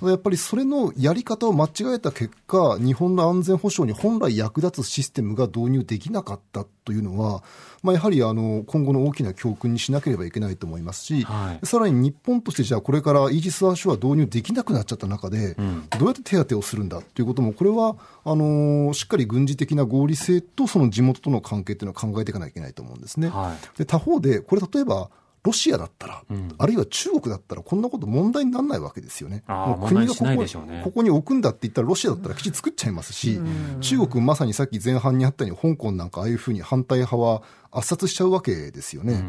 [0.00, 7.42] ただやっぱりそれのやり方を間違えた結果、日本の安全保障に本来役立つシステムが導入できなかったというのは、
[7.82, 23.28] まあ、やはりあの今後の大きな教訓にしなければいけないと思いますし、はい、さらに日本として、じゃあこれからイージス・アショア導入できなくなっちゃった中で、うん、どうやって手当てをするんだということも、これはあのしっかり軍事的な合理性とその地元との関係というのは考えていかなきゃいけないと思うんですね。
[23.28, 25.10] はい、で他方で、これ例えば
[25.46, 29.44] ロシアだったら、うん、あるいは中国だったら、こんなこと問題にならないわけですよね。
[29.46, 33.38] もう国がここね、ここに置くんだって言ったら、ロシアだったら基地作っちゃいますし、
[33.80, 39.24] 中国、まさにさっき前半にあったように、香港なんかああいうふうに反対派は圧殺しちゃうわけですよね。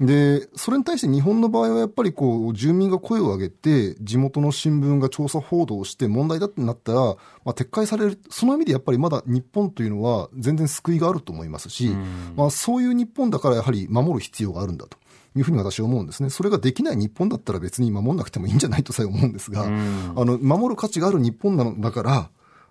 [0.00, 7.16] で、それに対して日本の場合はやっぱりこう、住民が声を上げて、地元の新聞が調査報道して問題だってなったら、ま
[7.46, 8.20] あ、撤回される。
[8.30, 11.94] その意味でやっぱりまだ日本というのは全然救いがあると思いますし、
[12.36, 14.99] まあ、そういう日本だからやはり守る必要があるんだと。
[15.36, 16.30] いうふうに私は思うんですね。
[16.30, 22.30] それができない日本だったら別に守んなくてもいいんじゃないとさえ思うんですが、あの、守る価値がある日本なのだから、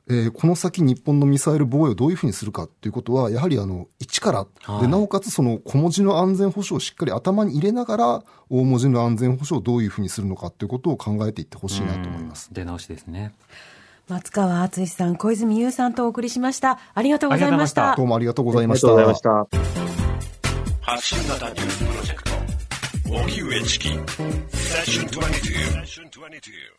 [0.09, 12.49] えー、この先日本のミサイル防衛をどういうふうにするかということは、やはりあの、一から、はい、で、なおかつその小文字の安全保障をしっかり頭に入れながら、大文字の安全保障をどういうふうにするのかということを考えていってほしいなと思います。
[12.51, 13.33] 出直しですね。
[14.07, 16.79] 松川敦さん、小泉優さんとお送りしました。
[16.95, 17.95] ありがとうございました。
[17.95, 18.87] どうもありがとうございました。
[18.87, 20.91] ありがとうございました。
[20.91, 22.38] 発信型ニュースプロジェクト。
[23.11, 26.78] 荻上チキセッション22